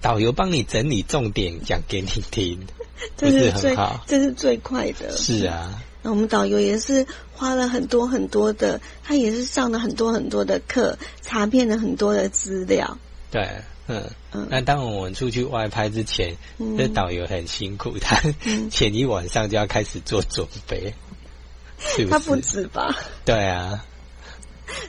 [0.01, 2.59] 导游帮你整理重点讲给你听，
[3.17, 5.11] 这是最好，这是最快的。
[5.11, 5.81] 是啊。
[6.03, 12.97] 那我们导游也是花了很多很多的，他也是上了很多很多的课，查遍了很多的资料。
[13.31, 13.49] 对，
[13.87, 14.47] 嗯嗯。
[14.51, 16.35] 那当我们出去外拍之前，
[16.77, 18.21] 这导游很辛苦，他
[18.69, 20.93] 前一晚上就要开始做准备。
[22.09, 22.95] 他不止吧？
[23.25, 23.83] 对啊。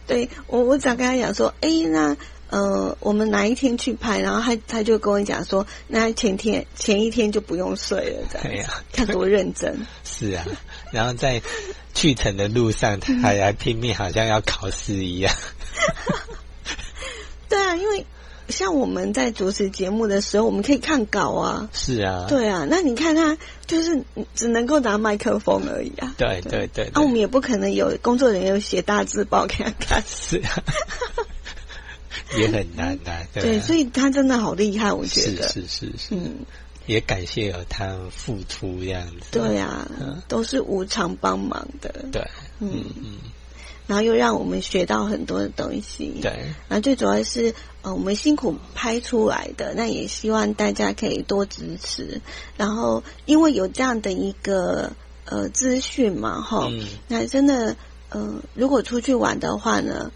[0.07, 2.17] 对我，我只要跟他讲说，哎，那。
[2.51, 9.87] 呃，我们哪一天去拍，然后他他就跟我讲说，那前天前一天就不用睡了，这样，看多认真。
[10.05, 10.45] 是啊，
[10.93, 11.43] 然后在
[11.95, 15.35] 去程的路上，他还拼命，好像要考试一样。
[17.49, 18.07] 对啊，因为
[18.49, 21.69] 像我们在主持节目的时候，我们可以看稿啊。
[21.73, 22.27] 是啊。
[22.29, 23.37] 对啊，那你看他
[23.67, 26.15] 就是只能够拿麦克风而已啊。
[26.19, 26.91] 对对对。
[26.95, 30.05] 那我们也不可能有工作人员写大字报给他看。
[30.07, 30.63] 是啊。
[32.39, 35.49] 也很难呐，对，所以他真的好厉害，我觉得。
[35.49, 36.37] 是是是是，嗯，
[36.87, 39.87] 也感谢有他付出这样子，对呀，
[40.29, 42.23] 都是无偿帮忙的，对，
[42.61, 42.85] 嗯。
[42.97, 43.19] 嗯，
[43.87, 46.31] 然后又让我们学到很多的东西，对，
[46.69, 52.23] 然后最主要是呃，我们辛苦拍出来的，那也希望大家可以多支持，
[52.57, 54.91] 然后因为有这样的一个
[55.27, 56.67] 呃资讯嘛，哈，
[57.09, 57.77] 那真的，
[58.09, 60.11] 呃，如果出去玩的话呢，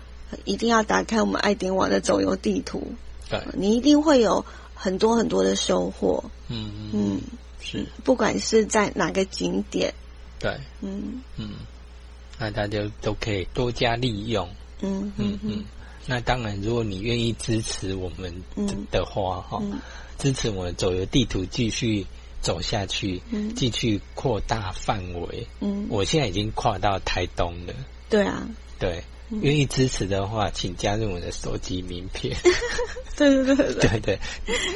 [0.44, 2.92] 一定要打开我们爱点网的走游地图，
[3.28, 7.20] 对，你一定会有很多很多的收获，嗯嗯，
[7.60, 9.92] 是，不管是在哪个景点，
[10.38, 11.22] 对，嗯。
[11.36, 11.50] 嗯，
[12.38, 14.48] 那大家都可以多加利用，
[14.80, 15.64] 嗯嗯嗯，
[16.06, 18.34] 那当然，如果你愿意支持我们
[18.90, 19.62] 的话，哈，
[20.18, 22.06] 支持我们走游地图继续。
[22.40, 23.20] 走下去，
[23.56, 25.44] 继续扩大范围。
[25.58, 27.74] 嗯，我现在已经跨到台东了。
[28.08, 28.48] 对啊，
[28.78, 32.36] 对，愿意支持的话，请加入我的手机名片。
[33.16, 34.00] 对对对对。
[34.00, 34.18] 对，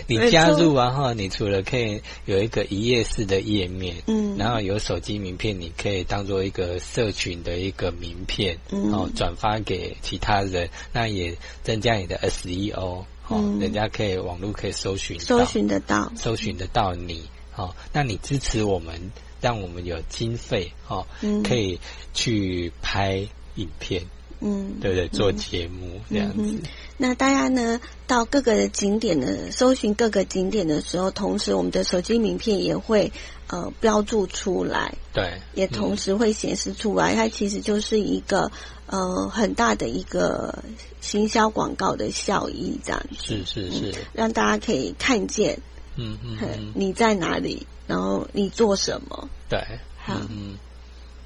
[0.07, 17.29] 你加入完后，你除了可以有一个一页式的页面，嗯，然后有手机名片，你可以当做一个社群的一个名片，嗯，哦，转发给其他人，那也增加你的 SEO，哦，人家可以网络可以搜寻，搜寻得到，搜寻得到你。
[17.55, 21.07] 哦，那你支持我们，让我们有经费，哦，
[21.45, 21.79] 可以
[22.15, 24.03] 去拍影片，
[24.43, 25.09] 嗯，对不对？
[25.09, 26.61] 做节目这样子。
[26.99, 33.13] 那大家呢，到各个的景点呢，搜寻各个景点的时候，同时我们的手机名片也会
[33.47, 37.15] 呃标注出来，对，也同时会显示出来。
[37.15, 38.51] 它其实就是一个
[38.87, 40.63] 呃很大的一个
[41.01, 45.59] 行销广告的效益，这样子是是是，让大家可以看见。
[45.97, 47.67] 嗯嗯，你在哪里？
[47.87, 49.29] 然后你做什么？
[49.51, 49.61] 对，
[49.99, 50.57] 好，嗯，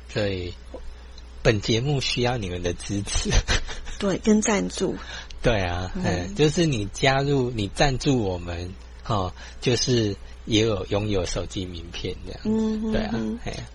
[0.08, 0.52] 所以
[1.46, 3.30] 本节目需要你们的支持，
[4.00, 4.96] 对，跟赞助，
[5.44, 8.74] 对啊，嗯，就是你加入，你赞助我们，
[9.06, 13.14] 哦，就是也有拥有手机名片这样，嗯，对啊，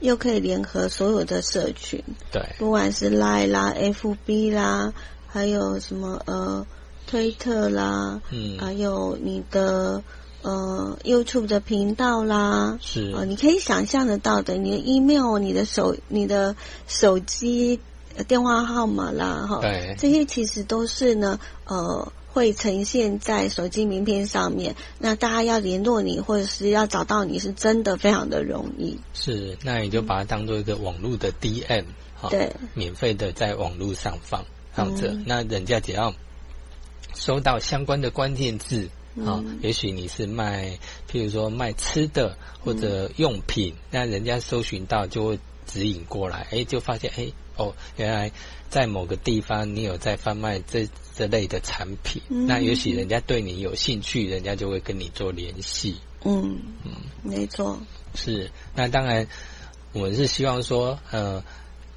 [0.01, 4.93] 又可以联合所有的社群，对，不管是 Line 啦、FB 啦，
[5.27, 6.67] 还有什么呃
[7.07, 10.03] 推特啦，嗯，还有你的。
[10.43, 16.55] 呃，YouTube 的频道啦，是呃，你可以想象得到的，你的 email、你的手、你的
[16.87, 17.79] 手机
[18.27, 24.75] 电话号码啦，哈，对，这些其实都是呢，呃，会呈现在手机名片上面。
[24.97, 28.99] 那大家要联络你，或者是要找到你，是真的非常的容易。
[29.13, 31.85] 是，那你就把它当做一个网络的 DM，
[32.19, 36.15] 哈，对，免费的在网络上放放着，那人家只要
[37.13, 38.89] 收到相关的关键字。
[39.25, 40.79] 啊，也许你是卖，
[41.11, 48.31] 譬如说卖吃的或者用品，那人家搜寻到就会指引过来，哎，就发现，哎，哦，原来
[48.69, 55.97] 在某个地方你有在贩卖这这类的产品，那也许人家对你有兴趣，人家就会跟你做联系。
[56.23, 56.91] 嗯嗯，
[57.21, 57.77] 没错。
[58.15, 59.27] 是，那当然，
[59.91, 61.43] 我们是希望说，呃，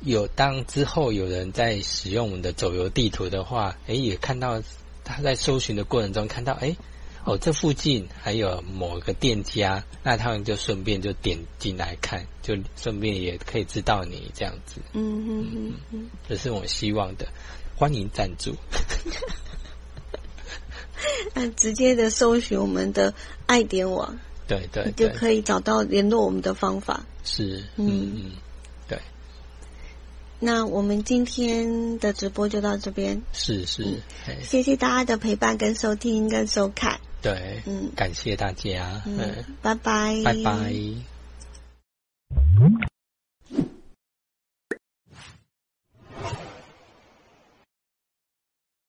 [0.01, 4.61] 有当之后有人在使用我们的走游地图的话，哎，也看到
[5.05, 6.77] 他在搜寻的过程中看到，哎。
[7.25, 14.81] 哦，这附近还有某个店家，那他们就顺便就点进来看，就顺便也可以知道你这样子。
[14.93, 17.27] 嗯嗯嗯嗯，这是我希望的，
[17.77, 18.55] 欢迎赞助。
[21.33, 23.15] 那 直接的搜寻我们的
[23.47, 27.07] 爱点网，对对，就可以找到联络我们的方法。
[27.25, 28.33] 是，嗯嗯，
[28.87, 28.99] 对。
[30.41, 33.23] 那我们今天的直播就到这边。
[33.33, 34.03] 是是，
[34.43, 37.01] 谢谢大家的陪伴、跟收听、跟收看。
[37.25, 40.75] 对，嗯，感谢大家，嗯，拜拜，拜拜。